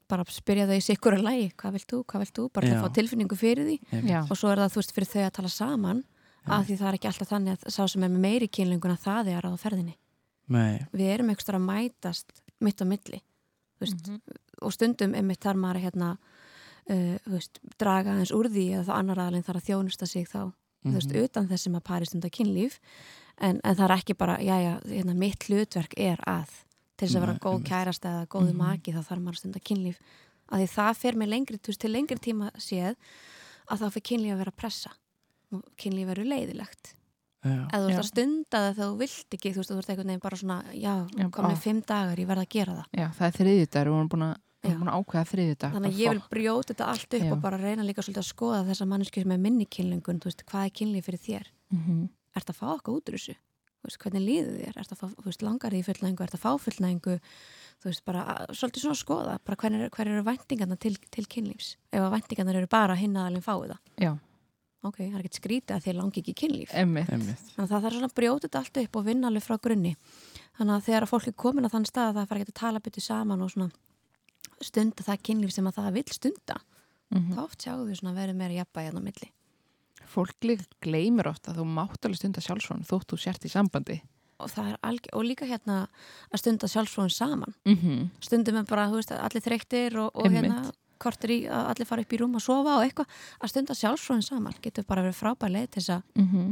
[0.07, 2.73] bara spyrja þau í sikkur að lægi, hvað vilt þú, hvað vilt þú bara til
[2.73, 2.79] Já.
[2.79, 3.77] að fá tilfinningu fyrir því
[4.09, 4.19] Já.
[4.29, 6.03] og svo er það, þú veist, fyrir þau að tala saman
[6.45, 9.03] af því það er ekki alltaf þannig að sá sem er með meiri kynlingun að
[9.07, 9.95] það er á ferðinni
[10.53, 13.21] Nei, við erum eitthvað að mætast mitt á milli
[13.79, 14.19] veist, Mhm.
[14.61, 16.09] og stundum einmitt þar maður að hérna
[16.89, 20.51] uh, veist, draga aðeins úr því eða þá annar aðalinn þarf að þjónusta sig þá
[20.83, 21.23] þú veist, Mhm.
[21.23, 22.79] utan þess sem að pari stunda kynlíf
[23.39, 26.49] en, en það er ekki bara, já, já, hérna, mitt hlutverk er að
[26.97, 28.57] til þess að vera Nei, góð kærast eða góði Mhm.
[28.57, 29.97] maki þá þarf maður að stunda kynlíf.
[30.51, 32.95] Að því það fer með lengri, þú veist, til lengri tíma séð
[33.71, 34.91] að þá fyrir kynlíf að vera pressa
[35.53, 36.93] og kynlíf verður leiðilegt.
[37.43, 37.97] Eða þú Já.
[37.99, 40.57] að stunda það þegar þú vilt ekki þú veist, þú ert einhvern veginn bara svona,
[40.73, 42.85] já, Já, komið fimm dagar, ég verð að gera það.
[42.93, 45.71] Já, það er þriðjudagur, við vorum búin að, búin að ákveða þriðjudag.
[45.73, 47.31] Þannig að ég vil brjóta þetta allt upp Já.
[47.33, 50.45] og bara reyna líka svolítið að skoða þessa manneski sem er minni kynlingun, þú veist,
[50.45, 51.45] hvað er kynlíf fyrir þér?
[51.73, 52.09] Mm -hmm.
[52.35, 53.35] ert að fá okkur út úr þessu
[53.85, 57.15] veist, hvernig líður þér, ert að fá, veist, langar í fullnæðingu, ert að fá fullnæðingu
[57.83, 59.37] þú veist, bara svolítið svona að skoða.
[59.43, 61.73] Bara hver, er, hver eru væntingarna til, til kynlífs?
[61.91, 63.81] Ef að væntingarna eru bara hinn aðalinn fáið það.
[64.05, 64.11] Já,
[64.87, 66.75] ok, það er ekkert skrítið að þér langi ekki kynlíf.
[66.79, 67.47] Emmitt Einmitt.
[67.55, 69.95] þannig að það þarf svona að brjóta þetta allt upp og vinna alveg frá grunni.
[70.59, 72.61] Þannig að þegar að fólk er komin að þann stað að það fara ekki að
[72.61, 73.71] tala betur saman og svona
[74.63, 76.59] stunda það kynlíf sem að það vil stunda
[77.13, 79.27] mm þá oft sjáum við svona að verið meira jafnbæði hérna á milli
[80.13, 83.99] Fólk líka gleymir oft að þú mátt alveg stunda sjálfsvon þótt þú sért í sambandi.
[84.43, 84.77] Og, er
[85.15, 85.87] og líka hérna
[86.33, 87.53] að stunda sjálfsfróðin saman.
[87.65, 88.09] Mm -hmm.
[88.19, 92.01] stundum er bara, þú veist, allir þreyttir og, og hérna kortir í að allir fara
[92.01, 93.07] upp í rúm að sofa og eitthvað.
[93.41, 96.01] Að stunda sjálfsfróðin saman getur bara verið frábær leið til þess að,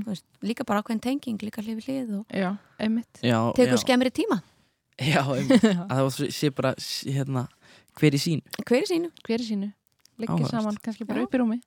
[0.03, 2.57] þú veist, líka bara ákveðin tenging, líka hlifið hlið og Já,
[3.21, 4.41] Já, tekur já, skemmri tíma.
[4.99, 5.63] Já einmitt.
[5.91, 6.73] að það sé bara
[7.05, 7.47] hérna,
[7.97, 9.11] hver í sín hver er sínu?
[9.23, 9.73] Hver er sínu?
[10.17, 11.61] Leggja saman, kannski bara upp í rúmi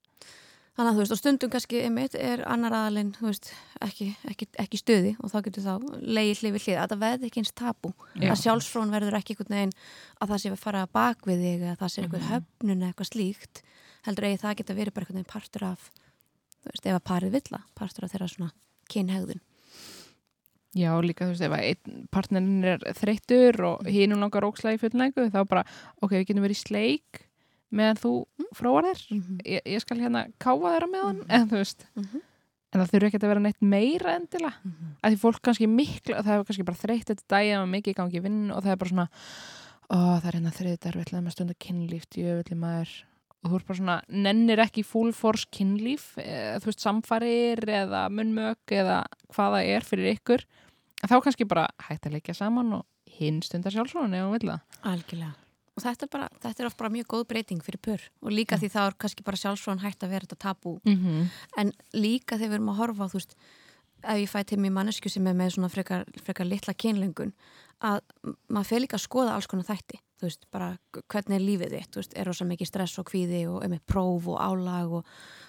[0.75, 3.51] Þannig að þú veist, og stundum kannski einmitt er annar aðalinn, þú veist,
[3.87, 7.43] ekki, ekki, ekki stuði og þá getur þá leiði hlifið hlið að það veði ekki
[7.45, 8.31] eins tabu Já.
[8.33, 9.75] að sjálfsfrón verður ekki einhvern veginn
[10.19, 12.31] að það sé að fara bak við þig eða það sé einhver Mhm.
[12.33, 13.63] höfnun eða eitthvað slíkt
[14.09, 15.91] heldur eigi það geta verið bara einhvern veginn partur af
[16.65, 18.51] þú veist, ef að parið villa partur af þeirra svona
[18.91, 19.41] kynhegðun
[20.75, 24.83] Já, líka þú veist, ef að einn partnerin er þreyttur og hínum langar ókslega í
[24.83, 25.63] fullnægu þá bara,
[26.03, 27.21] ok, við getum verið sleik
[27.75, 28.13] meðan þú
[28.55, 29.41] fróar þér Mhm.
[29.45, 31.27] ég, ég skal hérna káfa þeirra meðan Mhm.
[31.31, 32.21] en þú veist, Mhm.
[32.75, 34.97] en það þurfi ekki að vera neitt meira endilega, Mhm.
[35.03, 38.23] að því fólk kannski mikla, það hefur kannski bara þreytt þetta daginn og mikið gangi
[38.23, 39.09] vinn og það er bara svona
[39.91, 42.91] ó, það er hérna þriðdagur, við ætlaðum að stunda kynlíf djöfulli maður
[43.45, 48.09] og þú ert bara svona, nennir ekki full force kynlíf, eða, þú veist, samfarir eða
[48.11, 50.45] munnmök eða hvað það er fyrir ykkur
[51.05, 54.61] þá kannski bara hægt að leikja saman og hinn stundar sjálfsvon ef hún vil það
[54.85, 55.35] Algjörlega.
[55.77, 58.01] Og þetta er, bara, þetta er oft bara mjög góð breyting fyrir pör.
[58.23, 60.79] Og líka því þá er kannski bara sjálfsfrón hægt að vera þetta tabú.
[60.85, 61.29] Mm -hmm.
[61.59, 63.35] en líka þegar við erum að horfa á þú veist,
[64.05, 67.33] ef ég fæ til mér mannesku sem er með svona frekar, frekar litla kynlengun
[67.81, 68.01] að
[68.49, 69.99] maður fer líka að skoða alls konar þætti.
[70.21, 71.97] Þú veist, bara hvernig er lífið þitt?
[71.97, 75.05] Veist, er rosa mikið stress og kvíði og með próf og álag og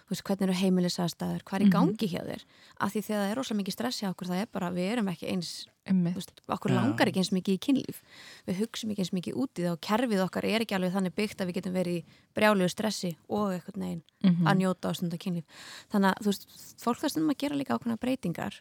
[0.10, 1.72] veist, hvernig eru heimilisastæður, hvað er í Mhm.
[1.72, 2.42] gangi hjá þér?
[2.82, 5.08] Af því þegar það er rosa mikið stress hjá okkur það er bara, við erum
[5.08, 6.76] ekki eins þú veist, okkur Já.
[6.80, 8.00] langar ekki eins mikið í kynlíf.
[8.48, 11.16] Við hugsum ekki eins mikið út í það og kerfið okkar er ekki alveg þannig
[11.16, 14.48] byggt að við getum verið í brjálegu stressi og eitthvað neginn Mhm.
[14.50, 15.44] að njóta á stunda kynlíf.
[15.94, 16.48] Þannig að þú veist,
[16.82, 18.60] fólk það stundum að gera líka ákveðna breytingar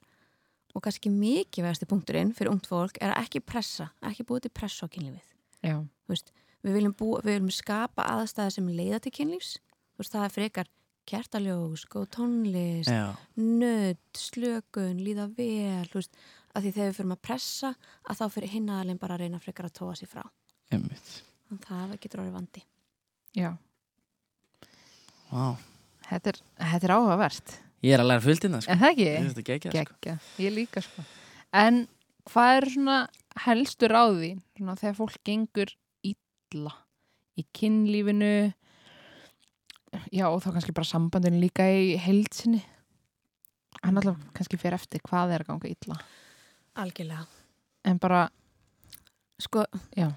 [0.74, 4.50] og kannski mikið vegasti punkturinn fyrir ungt fólk er að ekki pressa, ekki búið til
[4.50, 5.88] pressa á kynlífið.
[6.08, 6.30] Veist,
[6.62, 9.58] við viljum, bú, við viljum skapa aðstæði sem leiða til kynlífs.
[9.96, 10.66] Þú veist, það er frekar
[11.06, 12.88] kertaljós, góð tónlist
[13.37, 16.16] nödd, slökun, líða vel þú veist,
[16.55, 17.71] að því þegar við fyrir að pressa
[18.09, 20.25] að þá fyrir hinnaðalinn bara að reyna frekar að tóa sér frá.
[20.73, 21.12] Einmitt.
[21.51, 22.64] Þannig að það getur orðið vandi.
[23.35, 23.51] Já,
[25.35, 25.57] Vá,
[26.07, 27.55] þetta er, þetta er áhugavert.
[27.85, 28.73] Ég er að læra fulltina sko.
[28.73, 29.07] en það ekki?
[29.29, 30.17] Þetta geggjað sko.
[30.45, 31.05] Ég líka sko.
[31.59, 31.81] En
[32.31, 32.99] hvað er svona
[33.45, 35.73] helstu ráði svona þegar fólk gengur
[36.07, 36.77] illa
[37.35, 38.31] í kynlífinu?
[40.14, 42.62] Já og þá kannski bara sambandinu líka í heilsinni
[43.85, 45.99] hann alltaf kannski fyrir eftir hvað er að ganga illa
[46.76, 47.26] algjörlega.
[47.84, 48.28] En bara,
[49.42, 49.64] sko,
[49.96, 50.08] já,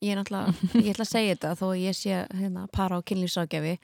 [0.00, 3.02] ég er náttúrulega, ég ætla að segja þetta þó að ég sé hérna para á
[3.02, 3.74] kynlífságjafi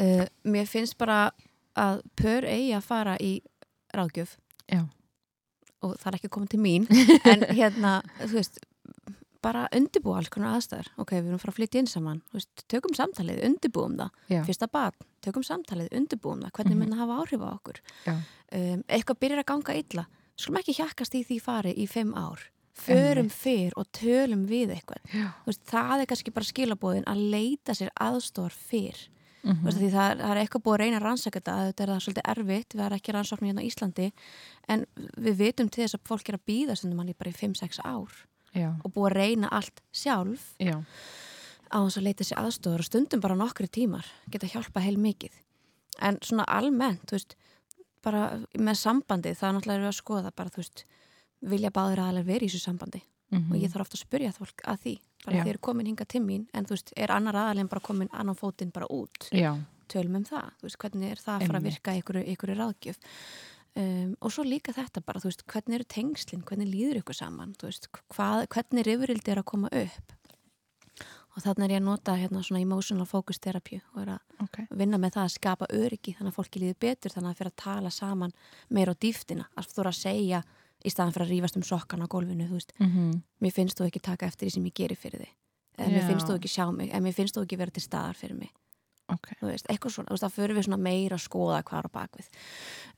[0.00, 1.30] uh, mér finnst bara
[1.78, 3.34] að pör eigi að fara í
[3.94, 4.36] ráðgjöf.
[4.70, 4.84] Já.
[5.82, 6.84] og það er ekki komið til mín
[7.30, 8.58] en hérna, þú veist
[9.40, 10.90] bara undirbúa alls konar aðstæður.
[11.00, 12.18] Ok, við erum fara að flytja inn saman.
[12.28, 14.10] Þú veist, tökum samtalið, undirbúum það.
[14.28, 14.40] Já.
[14.44, 16.52] fyrsta barn, tökum samtalið, undirbúum það.
[16.58, 16.82] Hvernig Mhm.
[16.82, 17.80] mun það hafa áhrif á okkur?
[18.04, 18.14] Já.
[18.52, 20.04] um, eitthvað byrjar að ganga illa
[20.40, 22.42] skulum ekki hjakkast í því fari í fimm ár
[22.80, 27.90] förum fyrr og tölum við eitthvað veist, það er kannski bara skilabóðin að leita sér
[28.00, 29.70] aðstór fyrr mm Mhm.
[29.72, 32.26] því það, það er eitthvað búið að reyna að rannsaka þetta þetta er það svolítið
[32.28, 34.08] erfitt, við erum ekki rannsóknir hérna á Íslandi
[34.68, 34.82] en
[35.16, 38.12] við vitum til þess að fólk er að býða stundum hann bara í 5-6 ár
[38.52, 38.68] Já.
[38.84, 40.76] og búið að reyna allt sjálf Já.
[41.72, 45.32] á þess að leita sér aðstofur og stundum bara nokkri tímar geta hjálpa heil mikið
[46.04, 47.36] en svona almennt, þú veist
[48.02, 48.24] bara
[48.58, 50.84] með sambandi, það er náttúrulega að skoða bara, þú veist,
[51.42, 53.52] vilja báður aðalega verið í þessu sambandi Mhm.
[53.52, 54.92] og ég þarf ofta að spyrja fólk að því
[55.24, 55.42] bara Já.
[55.44, 58.34] þeir eru komin hinga til mín en þú veist, er annar aðalegin bara komin annan
[58.34, 59.54] fótinn bara út Já.
[59.88, 62.96] tölum um það, þú veist, hvernig er það að fara að virka ykkur, ykkur ráðgjöf
[63.76, 67.54] um, og svo líka þetta bara, þú veist, hvernig eru tengslin, hvernig líður ykkur saman,
[67.54, 70.12] þú veist, hvað, hvernig rifrildi er að koma upp
[71.40, 74.58] og þannig er ég að nota hérna svona emotional focus therapy og er að Ok.
[74.76, 77.62] vinna með það að skapa öryggi þannig að fólki líður betur þannig að fyrir að
[77.64, 78.32] tala saman
[78.70, 80.42] meira á dýftina, að þú eru að segja
[80.84, 83.22] í staðan fyrir að rífast um sokkan á gólfinu þú veist, Mhm.
[83.42, 85.32] mér finnst þú ekki taka eftir því sem ég gerir fyrir þig.
[85.80, 88.50] Mér finnst þú ekki sjá mig, mér finnst þú ekki vera til staðar fyrir mig
[89.14, 89.28] Ok.
[89.40, 91.88] þú veist, eitthvað svona, þú veist, það fyrir við svona meira að skoða hvað er
[91.90, 92.28] á bakvið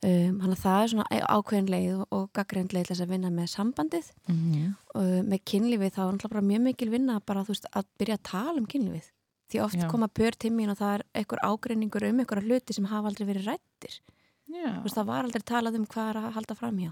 [0.03, 3.13] um, þannig að það er svona ákveðin leið og, og gaggrind leið til þess að
[3.15, 4.75] vinna með sambandið Mhm.
[4.95, 8.17] og með kynlífið þá er náttúrulega bara mjög mikil vinna bara, þú veist, að byrja
[8.19, 9.11] að tala um kynlífið
[9.53, 9.87] því oft Já.
[9.91, 13.27] koma pör til mín og það er einhver ágreiningur um einhverja hluti sem hafa aldrei
[13.27, 13.99] verið rættir
[14.49, 16.91] þú veist, það var aldrei talað um hvað er að halda framhjá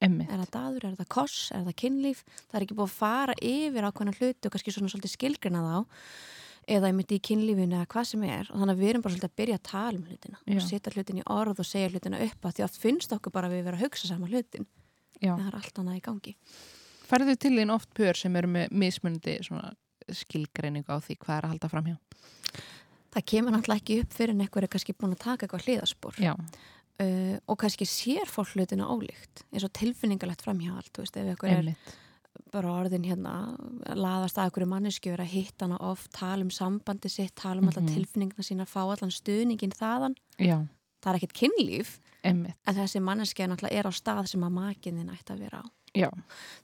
[0.00, 0.30] Emmitt.
[0.32, 3.34] er það daður, er það koss, er það kynlíf það er ekki búið að fara
[3.42, 5.76] yfir ákveðna hluti og kannski svona svolítið skilgrina þá
[6.70, 9.30] eða einmitt í kynlífinu eða hvað sem er og þannig að við erum bara svolítið
[9.30, 10.56] að byrja að tala um hlutina Já.
[10.56, 13.50] og setja hlutin í orð og segja hlutina upp að því oft finnst okkur bara
[13.50, 14.68] að við vera að hugsa saman hlutin
[15.20, 15.32] Já.
[15.32, 16.36] en það er allt annað í gangi
[17.10, 19.72] Færðu til þín oft pör sem eru með mismunandi svona
[20.14, 21.96] skilgreiningu á því hvað er að halda framhjá?
[23.10, 26.20] það kemur náttúrulega ekki upp fyrir en eitthvað er kannski búin að taka eitthvað hliðaspor
[26.22, 31.18] uh, og kannski sér fólk hlutina ólíkt eins og tilfinningalegt framhjáhald þú veist,
[32.52, 33.32] bara orðin hérna
[33.94, 37.68] laðast að einhverju mannesku er að hitta hana oft tala um sambandi sitt, tala um
[37.68, 37.76] Mhm.
[37.76, 40.66] allar tilfinningna sína fá allan stuðningin þaðan Já.
[41.02, 42.54] það er ekkert kynlíf Emmitt.
[42.66, 46.10] en þessi manneski er er á stað sem að makinðin ætti að vera á Já.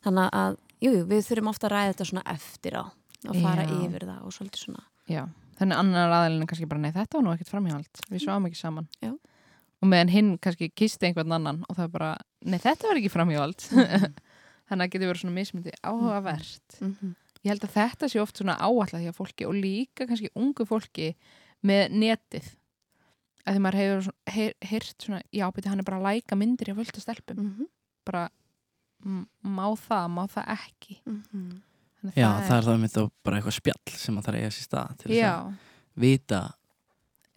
[0.04, 2.84] þannig að, jú, jú, við þurfum ofta að ræða þetta svona eftir á
[3.28, 3.86] og fara Já.
[3.86, 5.28] yfir það og svolítið svona Já.
[5.56, 7.88] Þannig annar aðalinn er kannski bara, nei þetta var nú ekkert framhjáhald.
[8.10, 8.88] Við sváum ekki saman.
[9.00, 9.12] Já.
[9.82, 13.10] Og meðan hinn kannski kisti einhvern annan og það er bara, nei þetta var ekki
[13.14, 13.64] framhjáhald.
[14.66, 16.78] Þannig að getur verið svona mismundi áhugavert.
[16.80, 17.14] mm -hmm.
[17.44, 20.64] Ég held að þetta sé oft svona áallega því að fólki og líka kannski ungu
[20.66, 21.14] fólki
[21.62, 22.48] með netið.
[23.46, 26.34] Að því maður hefur svona, heyr, heyrt svona, já, beti hann er bara að læka
[26.36, 27.36] myndir hjá völda stelpum.
[27.38, 27.66] Mm
[28.06, 28.28] Bara,
[29.04, 31.00] m- má það, má það ekki.
[31.06, 31.62] -hmm.
[32.00, 34.38] Þannig að Já, það er það með þá bara eitthvað spjall sem að það er
[34.40, 35.54] eiga sér stað til þess Já, að
[35.96, 36.40] vita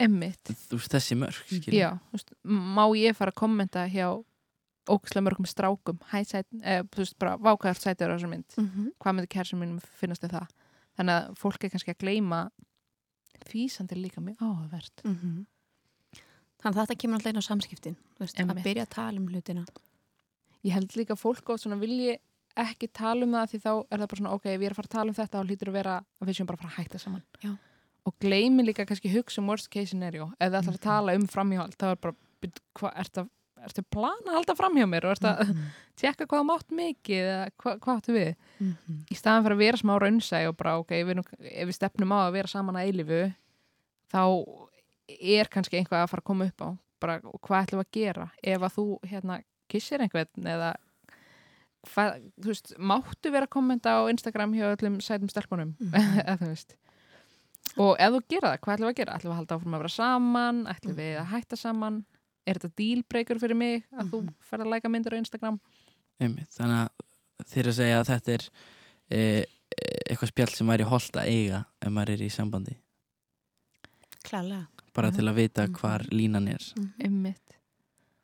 [0.00, 0.44] emmitt.
[0.68, 4.08] þú veist þessi mörg Já, veist, má ég fara að kommenta hjá
[4.90, 8.66] ógæslega mörgum strákum sæt, eh, þú veist, bara vákæðart sætur á þessar mynd, Mm
[9.00, 10.48] hvað myndi kærsum mínum finnast þið það,
[10.98, 11.98] þannig að fólk er kannski að
[13.68, 15.02] samt er líka mjög áhugavert.
[15.04, 15.46] -hmm.
[16.60, 19.64] Þannig að þetta kemur alltaf inn á samskiptin veist, að byrja að tala um hlutina.
[20.64, 22.18] Ég held líka fólk og svona vilji
[22.56, 23.48] ekki tala um það?
[23.50, 25.14] Því þá er það bara svona ok, ef ég er að fara að tala um
[25.14, 27.22] þetta þá hlýtur að vera að við séum bara að fara að hætta saman.
[27.42, 27.56] Já.
[28.06, 30.32] og gleymi líka kannski hugsa um worst case scenario.
[30.40, 30.82] Ef það ætlar að Mhm.
[30.82, 32.14] tala um framhjáhald þá er bara,
[32.74, 33.28] hvað, ertu að
[33.66, 35.64] ertu plana að halda framhjá mér og ertu að Mhm.
[36.00, 38.98] tjekka hvað þú mátt mikið eða hva, hvað áttu við Mhm.
[39.10, 42.12] í staðan fyrir að vera smá raunsæ og bara ok, við, nú, ef við stefnum
[42.12, 43.34] á að vera saman að eilifu
[44.12, 44.22] þá
[45.08, 46.68] er kannski einhvað að fara að koma upp á
[47.00, 50.74] bara hvað ætlum að gera ef að þú hérna kissir einhvern eða
[51.88, 55.92] hvað, þú veist, máttu vera að kommenta á Instagram hjá öllum sætum stelpunum Mhm.
[56.26, 56.74] eða þú veist
[57.78, 59.14] og ef þú gera það, hvað ætlum við að gera?
[59.16, 62.04] ætlum við að halda áfram að vera saman ætlum við að hætta saman
[62.50, 64.34] er þetta dealbreaker fyrir mig að þú Mhm.
[64.50, 65.60] fer að læka myndir á Instagram
[66.20, 68.44] Einmitt, þannig að þeir að segja að þetta er
[69.10, 69.44] e,
[70.10, 72.76] eitthvað spjall sem væri holdt að eiga ef maður er í sambandi
[74.24, 75.16] Klálega bara Mhm.
[75.16, 75.74] til að vita Mhm.
[75.78, 76.92] hvar línan er Mhm.
[77.00, 77.56] Einmitt.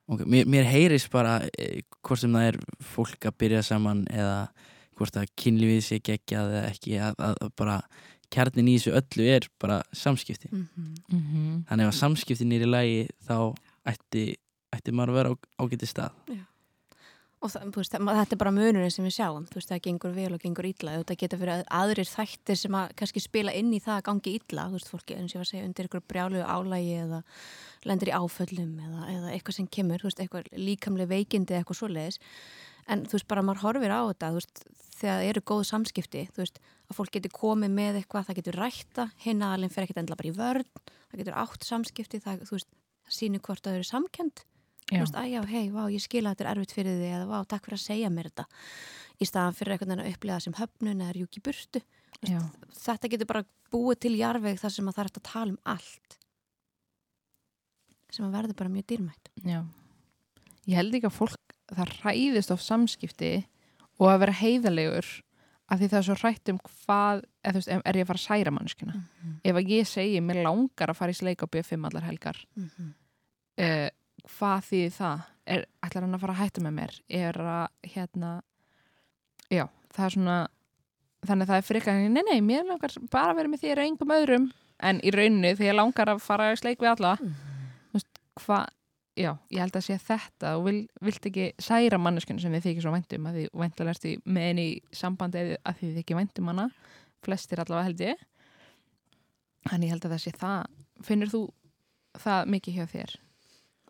[0.09, 0.27] okay.
[0.27, 4.49] mér, mér heyrist bara e, hvort sem það er fólk að byrja saman eða
[4.97, 7.83] hvort að kynlífið sé geggjað eða ekki að, að, að bara
[8.31, 10.95] kjarnin í þessu öllu er bara samskipti Mhm.
[11.12, 13.55] Mm þannig ef að samskiptin er í lagi þá
[13.87, 14.27] ætti,
[14.77, 16.12] ætti maður að vera á ágæti stað.
[17.44, 19.44] Og það, veist, það- þetta er bara munurinn sem við sjáum.
[19.53, 20.94] Veist, það gengur vel og gengur illa.
[21.05, 24.64] Þetta geta fyrir aðrir þættir sem að kannski spila inn í það að gangi illa.
[24.72, 27.20] Veist, fólki eins og ég var að segja undir ykkur brjálu álægi eða
[27.85, 32.18] lendir í áföllum eða, eða eitthvað sem kemur, eitthvað líkamlega veikindi eitthvað svoleiðis.
[32.88, 34.64] En þú veist bara maður horfir á þetta veist,
[34.96, 39.11] þegar það eru góð samskipti veist, að fólk getur komið með eitthvað það getur rætta,
[39.22, 40.64] hinn aðalinn fer ekkert endla bara í vörn,
[41.11, 42.68] það getur átt samskipti það, veist,
[43.09, 44.45] sýnir hvort að þau eru samkend
[44.87, 47.38] þú veist, að já, hei, vá, ég skila þetta er erfitt fyrir þig eða vá,
[47.49, 48.45] takk fyrir að segja mér þetta.
[49.16, 51.83] Í staðan fyrir einhvern veginn að upplega sem höfnun eða rjúki burtu.
[52.25, 52.38] Já.
[52.73, 56.16] þetta getur bara búið til jarveg þar sem að það er að tala um allt.
[58.14, 59.31] Sem að verður bara mjög dýrmætt.
[59.45, 59.59] Já.
[60.66, 63.33] Ég held ekki að fólk, það ræðist of samskipti
[63.99, 65.11] og að vera heiðalegur
[65.67, 68.27] af því það er svo hrætt um hvað, eða veist, er ég að fara að
[68.27, 68.95] særa mannskuna?
[68.97, 69.37] Mhm.
[69.45, 73.89] Ef að ég segi, mér langar að fara í sleik á B5 allar helgar, uh,
[74.37, 75.25] hvað þýðir það?
[75.47, 77.01] Er, ætlar hann að fara að hætta með mér?
[77.09, 78.31] Er að, hérna,
[79.51, 80.39] já, það er svona,
[81.27, 83.91] þannig að það er frekar, nei, nei, mér langar bara að vera með þér og
[83.91, 84.49] engum öðrum,
[84.87, 87.15] en í rauninni þegar ég langar að fara í sleik við alla,
[88.43, 88.67] hvað,
[89.17, 92.87] já, ég held að sé þetta og vil, vilt ekki særa manneskinu sem þið þykir
[92.87, 96.51] svo væntum að því væntalega ertu með henni í sambandi eða að þið þykir væntum
[96.53, 96.67] hana
[97.27, 98.27] flestir allavega held ég.
[99.67, 100.83] Þannig ég held að það sé það.
[101.07, 101.41] Finnur þú
[102.23, 103.17] það mikið hjá þér?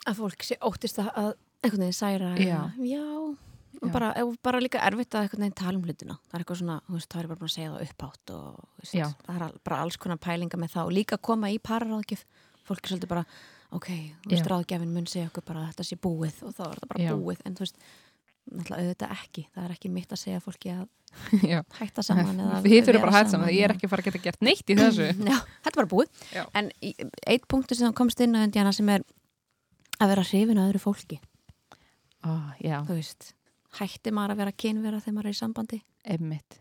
[0.07, 1.33] að fólk sé óttist að, að
[1.65, 2.59] einhvern veginn særa Já.
[2.79, 3.91] já, og.
[3.93, 4.12] Bara,
[4.45, 6.15] bara líka erfitt að einhvern veginn tala um hlutina.
[6.29, 8.47] Það er eitthvað svona, þú veist, það er bara búin að segja það upphátt og
[8.81, 8.95] veist,
[9.27, 12.23] það er bara alls konar pælinga með það og líka koma í pararáðgjöf.
[12.67, 13.25] Fólk er svolítið bara,
[13.74, 13.88] ok,
[14.24, 16.90] þú veist, ráðgjafin mun segja okkur bara að þetta sé búið og þá er þetta
[16.92, 17.14] bara Já.
[17.16, 17.81] búið, en þú veist
[18.46, 20.85] náttúrulega auðvitað ekki, það er ekki mitt að segja fólki að
[21.52, 23.46] já, hætta saman eða þið þurfum vera bara að hætta saman.
[23.46, 25.07] Saman ég er ekki fara að geta gert neitt í þessu.
[25.11, 26.20] Já, þetta er bara búið.
[26.35, 26.42] Já.
[26.61, 26.68] En
[27.26, 29.02] eitt punktur sem komst inn á Indiana sem er
[29.96, 31.18] að vera hrifin að öðru fólki.
[32.61, 33.33] Já, Þú veist,
[33.79, 35.79] hætti maður að vera kynvera þegar maður er í sambandi?
[36.07, 36.61] Emmitt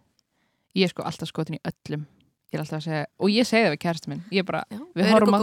[0.76, 2.04] ég er sko alltaf skotin í öllum
[2.54, 4.22] ég er alltaf að segja, og ég segi það við kæristu minn.
[4.32, 5.42] Ég bara, Já, Við horfum að-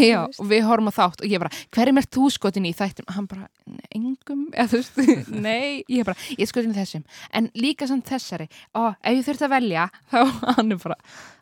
[0.10, 3.08] Já, og við horfum á þátt og ég bara, hverjum er þú skotin í þættum?
[3.16, 3.48] Hann bara,
[3.96, 5.00] engum, eða þú veist,
[5.48, 8.46] nei, ég bara, ég skotin í þessum, en líka samt þessari,
[8.78, 10.18] og ef ég þurft að velja, þá
[10.60, 11.00] hann er bara,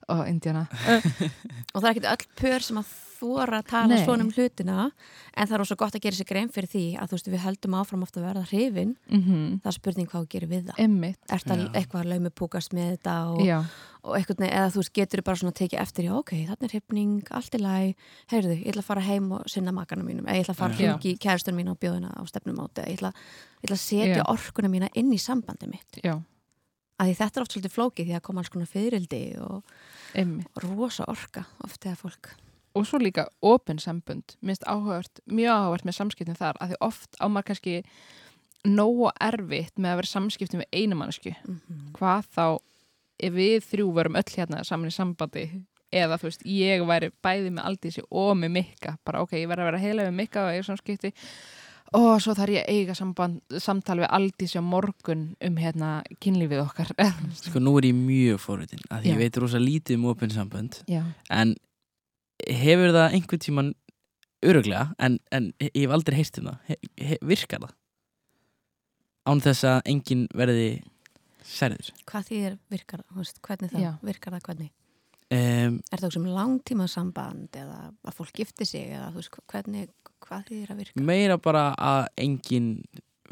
[0.08, 4.04] ó, Indiana, Og það er ekkert öll pör sem að þóra að tala Nei.
[4.04, 4.78] svona um hlutina
[5.34, 7.44] en það er ósvo gott að gera sér grein fyrir því að þú veist, við
[7.44, 9.20] höldum áfram ofta að verða hrifin mm
[9.62, 10.80] það er spurning hvað gerir við það
[11.28, 11.70] Er það Já.
[11.80, 13.42] eitthvað að laumupúkast með þetta og,
[14.08, 16.72] og eitthvað, eða þú veist, getur bara svona að tekið eftir, já, ok, þarna er
[16.74, 20.38] hrifning, allt í læg, heyrðu, ég ætla að fara heim og sinna makana mínum, eða
[20.38, 20.78] ég ætla að fara Já.
[20.78, 23.12] hringi í kæristun mín og bjóðina á stefnumóti, eða ég ætla,
[23.58, 26.00] ég ætla að setja orkuna mína inn í sambandi mitt.
[26.04, 26.16] já,
[26.98, 29.62] Að því þetta er oft svolítið flókið því að koma alls konar fyririldi og
[30.18, 30.48] emmitt.
[30.64, 32.32] rosa orka oft eða fólk.
[32.76, 37.16] Og svo líka open sambund, minnst áhugavert, mjög áhugavert með samskiptin þar, að því oft
[37.18, 37.76] á maður kannski
[38.68, 41.34] nógu erfitt með að vera samskiptin við einu mannesku.
[41.46, 42.44] Mm hvað þá
[43.18, 45.44] ef við þrjú verum öll hérna saman í sambandi
[45.94, 49.64] eða þú veist, ég væri bæði með Aldísi og með Mikka, bara ok, ég verði
[49.64, 51.12] að vera heila með Mikka og eiga samskipti.
[51.96, 56.60] Og svo þarf ég að eiga samband, samtal við Aldísi á morgun um hérna kynlífið
[56.66, 56.92] okkar.
[57.46, 59.14] Sko nú er ég mjög fórvitin að því Já.
[59.14, 60.82] ég veit rosa lítið um opin sambönd.
[60.90, 61.00] Já,
[61.32, 61.56] en
[62.46, 63.70] hefur það einhvern tíman
[64.46, 67.74] öruglega en, en ég hef aldrei heist um það he, he, virkar það
[69.28, 70.68] án þess að enginn verði
[71.48, 73.90] særður Hvað því er virkar, veist, hvernig það Já.
[74.04, 74.70] virkar það hvernig?
[75.34, 79.90] um, Er það sem langtíma samband eða að fólk gifti sig eða þú veist, hvernig,
[80.24, 81.04] hvað því er að virka?
[81.10, 82.70] meira bara að enginn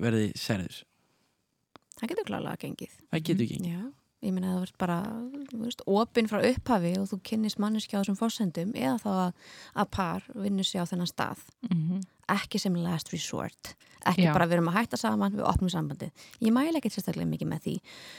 [0.01, 0.83] verði særður
[1.97, 2.97] Það getur klálega gengið.
[3.14, 3.85] það getur ekki Já,
[4.27, 4.99] ég meina að það verður bara,
[5.62, 9.33] veist, opinn frá upphafi og þú kynnist manneskja á þessum fórsendum eða þá að,
[9.83, 11.47] að par vinnur sig á þennan stað.
[11.71, 13.77] mm Ekki sem last resort.
[14.03, 14.33] Ekki Já.
[14.35, 16.11] bara við erum að hætta saman, við opnum sambandið.
[16.43, 17.75] Ég mæla ekkert sérstaklega mikið með því.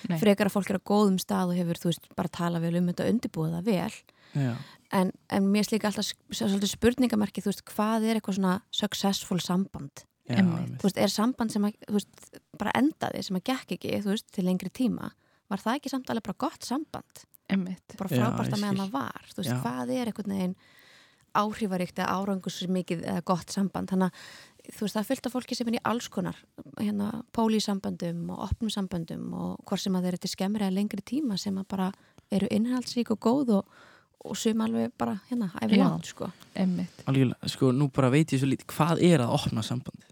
[0.07, 0.19] Nei.
[0.21, 2.87] Frekar að fólk er á góðum stað og hefur, þú veist, bara tala vel um
[2.87, 4.53] þetta og undirbúið það vel.
[4.95, 9.41] En, en mér slíka alltaf s- svolítið spurningamerki, þú veist, hvað er eitthvað svona successful
[9.43, 10.05] samband?
[10.31, 10.39] Já.
[10.39, 12.31] Þú veist, er samband sem að, veist,
[12.63, 15.11] bara endaði, sem að gekk ekki, þú veist, til lengri tíma?
[15.47, 17.25] Var það ekki samt alveg bara gott samband?
[17.51, 19.31] emmitt Bara frábært að meðan það var?
[19.31, 19.59] Þú veist, Já.
[19.63, 20.55] hvað er einhvern veginn
[21.37, 23.91] áhrifaríkt eða árangus mikið eða gott samband?
[23.91, 24.31] Þannig að,
[24.67, 26.39] þú veist, það er fullt af fólki sem er í alls konar,
[26.79, 31.05] hérna, pólísamböndum og opnum samböndum og hvort sem að þeir eru til skemmri eða lengri
[31.07, 31.91] tíma sem að bara
[32.33, 33.79] eru innhaldsrík og góð og,
[34.27, 35.77] og sum alveg bara, hérna, Já.
[35.85, 36.31] langt, sko.
[36.57, 40.03] Algjörlega, sko nú bara veit ég svo lítið hvað er að opna sambandi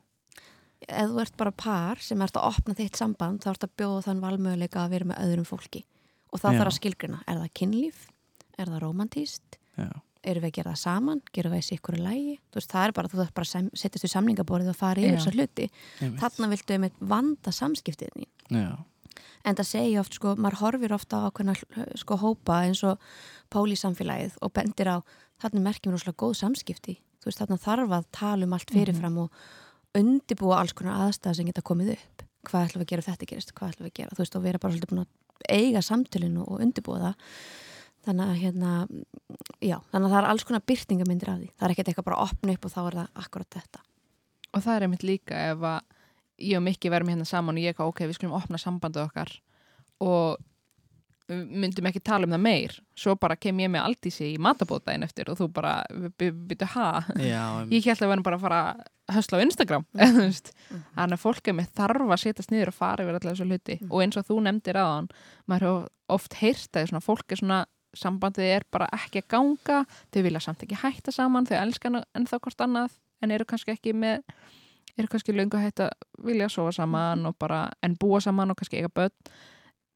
[0.85, 4.01] ef þú ert bara par sem ert að opna þitt samband þá ert að bjóða
[4.07, 5.85] þann valmöguleika að vera með öðrum fólki.
[6.33, 6.57] Og þá Já.
[6.57, 8.01] þarf að skilgrina er það kynlíf,
[8.57, 9.89] er það romantíst Já,
[10.25, 12.95] erum við að gera það saman, gerum við þessi ykkur lægi þú veist, það er
[12.97, 15.19] bara, þú þarf bara að setjast við samningaborðið og fara yfir Já.
[15.19, 15.69] þessa hluti.
[16.21, 18.69] Þarna viltu einmitt vanda samskiptiðni Já,
[19.45, 21.55] en það segja oft, sko, maður horfir ofta á ákveðna
[22.01, 23.03] sko hópa eins og
[23.53, 24.97] pólísamfélagið og bendir á
[25.41, 26.97] þarna merkjum rosalega góð samskipti.
[27.21, 29.45] Þú veist, þarna þarf að tala um allt fyrirfram og
[29.99, 32.25] undibúa alls konar aðstæða sem geta komið upp.
[32.45, 34.15] Hvað ætlum við að gera þetta gerist, hvað ætlum við að gera?
[34.15, 37.29] Þú veist og vera bara svolítið búin að eiga samtölinu og undirbúa það.
[38.05, 38.71] Þannig að hérna,
[39.65, 41.49] já þannig að það er alls konar byrtingamindir af því.
[41.55, 43.81] Það er ekkert eitthvað bara að opna upp og þá er það akkurat þetta.
[44.51, 45.79] Og það er einmitt líka ef að
[46.45, 49.31] ég og Mikki verum hérna saman og ég eitthvað, ok, við skulum opna sambandið okkar.
[50.05, 50.54] Og við
[51.29, 52.73] myndum ekki tala um það meir.
[52.97, 55.71] Svo bara kem ég með Aldísi í matabótaðin eftir og þú bara,
[56.19, 56.89] byrju, ha?
[57.17, 59.85] Já, ég held að við verðum bara að fara að hösla á Instagram
[60.19, 60.51] veist.
[60.69, 63.77] þannig að fólkið með þarf að setjast niður og fara yfir allir þessu hluti.
[63.81, 63.91] Mhm.
[63.91, 65.09] og eins og þú nefndir aðan
[65.45, 67.59] maður hefur oft heyrt að svona, fólk er svona
[67.95, 69.77] sambandið er bara ekki að ganga
[70.13, 73.93] þau vilja samt ekki hætta saman þau elskan ennþá hvort annað en eru kannski ekki
[73.95, 74.25] með
[74.97, 75.93] eru kannski löngu hætt að
[76.25, 79.13] vilja sofa saman og bara, en búa saman og kannski eiga börn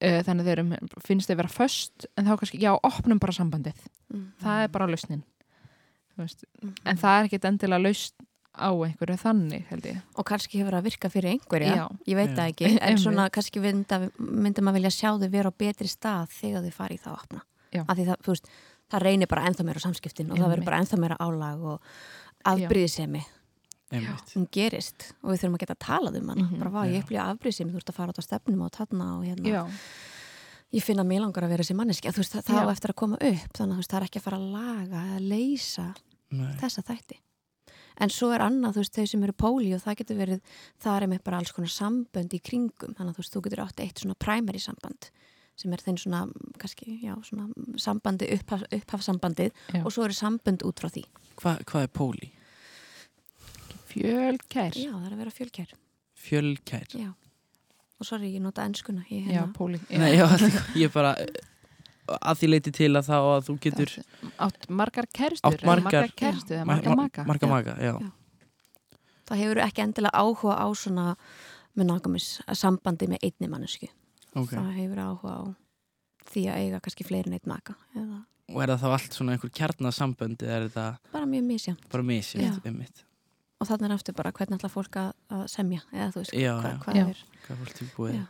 [0.06, 3.84] uh, þannig þeir eru, finnst þau vera föst en þá kannski, já, opnum bara sambandið.
[4.44, 5.22] Það er bara lausnin.
[6.16, 8.26] Þú veist, en það er ekkit endilega lausn
[8.60, 10.00] á einhverju þannig, held ég.
[10.20, 11.76] Og kannski hefur það að virka fyrir einhverja.
[11.78, 11.86] Já.
[12.10, 13.04] ég veit það ekki, en Einmitt.
[13.06, 16.98] svona kannski mynda, myndi maður vilja sjá þau vera á betri stað þegar þau fari
[16.98, 17.46] í það að opna.
[17.86, 18.50] Af því það, þú veist,
[18.90, 21.94] það reynir bara ennþá meira á samskiptin og það verður bara ennþá meira álag og
[22.50, 23.22] afbríðisemi
[23.90, 26.44] hún gerist og við þurfum að geta að tala um hana.
[26.44, 26.60] Mhm.
[26.60, 29.24] bara vá, ég upplýja afbríðisemi, þú ert að fara át á stefnum og tanna og
[29.26, 29.64] hérna, já,
[30.74, 32.90] ég finna að mér langar að vera þessi manneski, þú veist, það, það á eftir
[32.94, 35.88] að koma upp þannig að veist, það er ekki að fara að laga eða leysa
[36.32, 36.54] Nei.
[36.62, 37.18] þessa þætti.
[38.00, 40.40] En svo er annað, þú veist, þau sem eru póli og það getur verið,
[40.80, 43.64] það er með bara alls konar sambönd í kringum, þannig að þú veist, þú getur
[43.66, 45.10] átt eitt svona primary samband
[45.60, 46.22] sem er þinn svona,
[46.62, 49.82] kannski, já, svona sambandi, upphaf, upphafsambandið Já.
[49.84, 51.04] og svo eru sambönd út frá því.
[51.42, 52.30] Hva, Hvað er póli?
[53.90, 54.78] Fjölkær.
[54.78, 55.74] Já, það er að vera fjölkær,
[56.20, 56.88] Fjölkær.
[57.00, 57.10] Já.
[58.00, 60.26] Og sorry, ég nota enskuna ég, já, hérna, póli Nei, já,
[60.84, 61.14] ég bara
[62.10, 63.92] að því leiti til að þá að þú getur
[64.46, 67.26] átt margar kerstur Átt margar- kerstur eða Ma- margar ma- maka.
[67.28, 67.52] marga Já.
[67.52, 68.12] maka, já, Já.
[69.30, 71.06] það hefur ekki endilega áhuga á svona
[71.78, 73.88] monogamis sambandi með einni mannesku
[74.34, 74.56] ok.
[74.56, 75.42] Það hefur áhuga á
[76.32, 79.36] því að eiga kannski fleiri en eitt maka eða og er það þá allt svona
[79.36, 82.72] einhver kjarnasambönd eða er þetta bara mjög misján bara misjönd Já.
[82.72, 83.04] um mitt
[83.60, 86.54] og þannig er aftur bara hvernig ætla fólk að, að semja eða þú veist Já,
[86.60, 86.80] hvað, já.
[86.86, 87.08] hvað Já.
[87.10, 88.22] er hvað er fólk tilbúið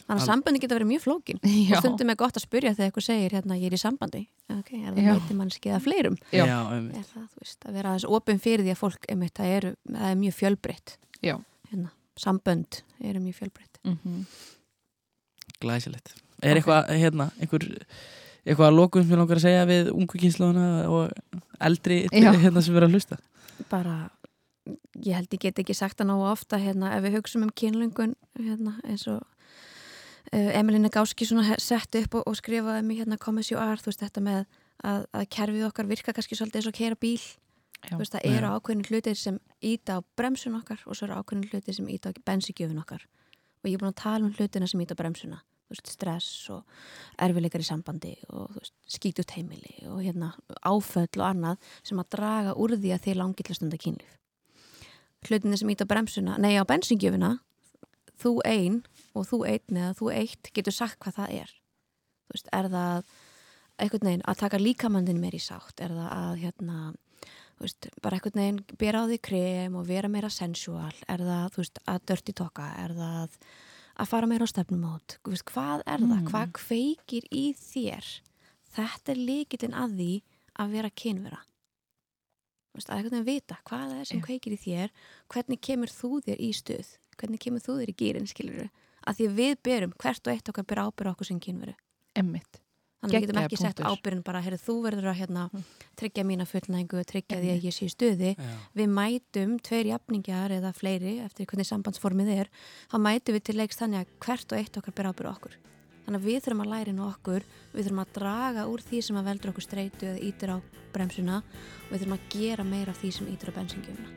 [0.00, 1.76] þannig að sambandi geta verið mjög flókin Já.
[1.76, 4.22] og stundum er gott að spyrja þegar eitthvað segir hérna ég er í sambandi
[4.54, 6.44] ok, er það meiti mannski eða fleirum Já.
[6.46, 9.04] já, um er mitt það, þú veist, að vera aðeins opinn fyrir því að fólk
[9.12, 10.94] einmitt, það, eru, það er mjög fjölbreytt
[11.26, 11.34] Já.
[11.70, 11.90] hérna,
[12.24, 14.24] sambönd eru mjög fjölbreytt Mhm.
[15.60, 16.62] glæsilegt er Ok.
[16.62, 17.64] eitthvað, hérna, einhver
[18.46, 21.12] eitthvað að lokum sem ég langar að segja við ungu kynsluðuna og
[21.60, 23.18] eldri hérna sem vera að hlusta
[23.68, 24.10] bara,
[25.00, 28.16] ég held ég get ekki sagt það nógu ofta hérna, ef við hugsaum um kynlöngun
[28.38, 29.20] hérna, eins og
[30.32, 34.04] uh, Emilina Gáski sett upp og, og skrifaði mig hérna as you are, þú veist
[34.04, 34.44] þetta með
[34.84, 37.20] að, að kerfið okkar virka kannski svolítið eins og kera bíl.
[37.80, 37.94] Já.
[37.94, 41.46] þú veist það eru ákveðin hlutir sem íta á bremsun okkar og svo eru ákveðin
[41.48, 43.06] hlutir sem íta á bensígjöfun okkar.
[43.64, 45.40] Og ég er búin að tala um hlutina sem íta á bremsuna.
[45.70, 46.76] Þú veist, stress og
[47.24, 52.10] erfileikar í sambandi og þú veist, skítut heimili og hérna áföll og annað sem að
[52.18, 54.19] draga úr því að þið langið til að stunda kynlíf
[55.28, 57.38] hlutinni sem íta á bremsuna, nei á bensíngjöfuna
[58.20, 58.82] þú ein
[59.16, 61.50] og þú einn eða þú eitt getur sagt hvað það er.
[62.28, 63.04] Þú veist, er það
[63.80, 65.80] einhvern veginn að taka líkamandin meir í sátt?
[65.80, 66.78] Er það að hérna
[67.56, 70.92] þú veist, bara einhvern veginn bera á því krem og vera meira sensual?
[71.08, 73.38] Er það, þú veist, að dörti toka er það
[74.00, 75.18] að fara meira á stefnumót?
[75.24, 76.28] Þú veist, hvað er það, Mm.
[76.30, 78.06] hvað kveikir í þér?
[78.76, 80.12] Þetta er líkitinn að því
[80.60, 81.40] að vera kynvera
[82.70, 84.90] Að einhvern veginn vita hvað það er sem kveikir í þér
[85.34, 88.70] hvernig kemur þú þér í stuð hvernig kemur þú þér í gýrin, skilur
[89.06, 91.74] að því að við berum, hvert og eitt okkar ber ábyrð okkur sem kynveru
[92.14, 92.60] Emmitt.
[93.00, 93.96] Þannig að við getum ekki sett punktur.
[93.96, 95.62] ábyrðin bara, heyrðu, þú verður að hérna, Mm.
[95.96, 98.36] tryggja mína fullnægingu, tryggja því að ég sé í stuði.
[98.36, 102.48] já, Við mætum tveir jafningjar eða fleiri eftir hvernig sambandsformið er.
[102.92, 105.54] Þá mætum við til leiks þannig að hvert og eitt okkar ber ábyrð okkur.
[106.06, 109.02] Þannig að við þurfum að læra inn á okkur, við þurfum að draga úr því
[109.06, 110.56] sem að veldur okkur streitu eða ítir á
[110.94, 114.10] bremsuna og við þurfum að gera meira af því sem ítir á bensingjöfuna.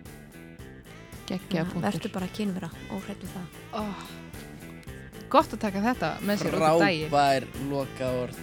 [1.30, 3.60] Gekkja Vertu bara kynvera og hrættu það.
[3.80, 4.06] oh.
[5.34, 8.42] Gott að taka þetta með sér út í daginn frábær loka orð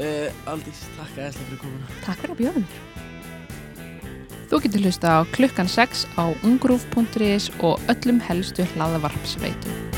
[0.00, 2.78] uh, Aldís, takk að þesslega fyrir komuna Takk fyrir að bjóða mér.
[4.52, 9.91] Þú getur hlusta á klukkan 6 á ungrúf.is og öllum helstu hlaðavarpsveitum